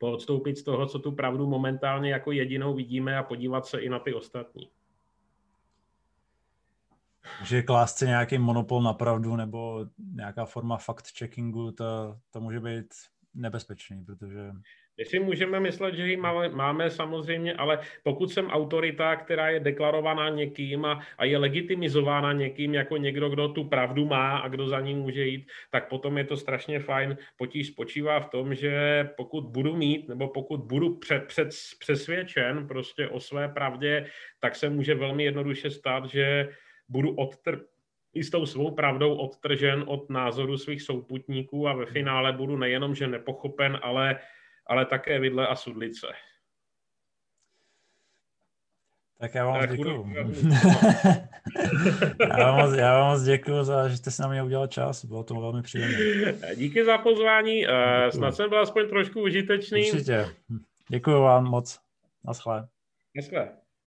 [0.00, 3.98] odstoupit z toho, co tu pravdu momentálně jako jedinou vidíme a podívat se i na
[3.98, 4.70] ty ostatní.
[7.44, 12.86] Že klást si nějaký monopol na pravdu nebo nějaká forma fact-checkingu, to, to může být
[13.34, 14.52] nebezpečný, protože...
[14.98, 19.60] My si můžeme myslet, že ji máme, máme samozřejmě, ale pokud jsem autorita, která je
[19.60, 24.68] deklarovaná někým a, a je legitimizována někým jako někdo, kdo tu pravdu má a kdo
[24.68, 27.16] za ní může jít, tak potom je to strašně fajn.
[27.36, 31.48] Potíž spočívá v tom, že pokud budu mít, nebo pokud budu před, před,
[31.78, 34.06] přesvědčen prostě o své pravdě,
[34.40, 36.48] tak se může velmi jednoduše stát, že
[36.88, 37.64] budu odtr-
[38.14, 42.94] i s tou svou pravdou odtržen od názoru svých souputníků a ve finále budu nejenom,
[42.94, 44.18] že nepochopen, ale,
[44.66, 46.06] ale také vidle a sudlice.
[49.18, 50.14] Tak já vám děkuju.
[52.28, 55.04] já, vám moc, já vám moc děkuju, za, že jste si na mě udělal čas,
[55.04, 55.96] bylo to velmi příjemné.
[56.56, 58.10] Díky za pozvání, děkuju.
[58.10, 59.90] snad jsem byl aspoň trošku užitečný.
[59.92, 60.28] Určitě.
[60.88, 61.80] Děkuju vám moc.
[62.24, 62.68] Naschle.
[63.14, 63.63] Naschle.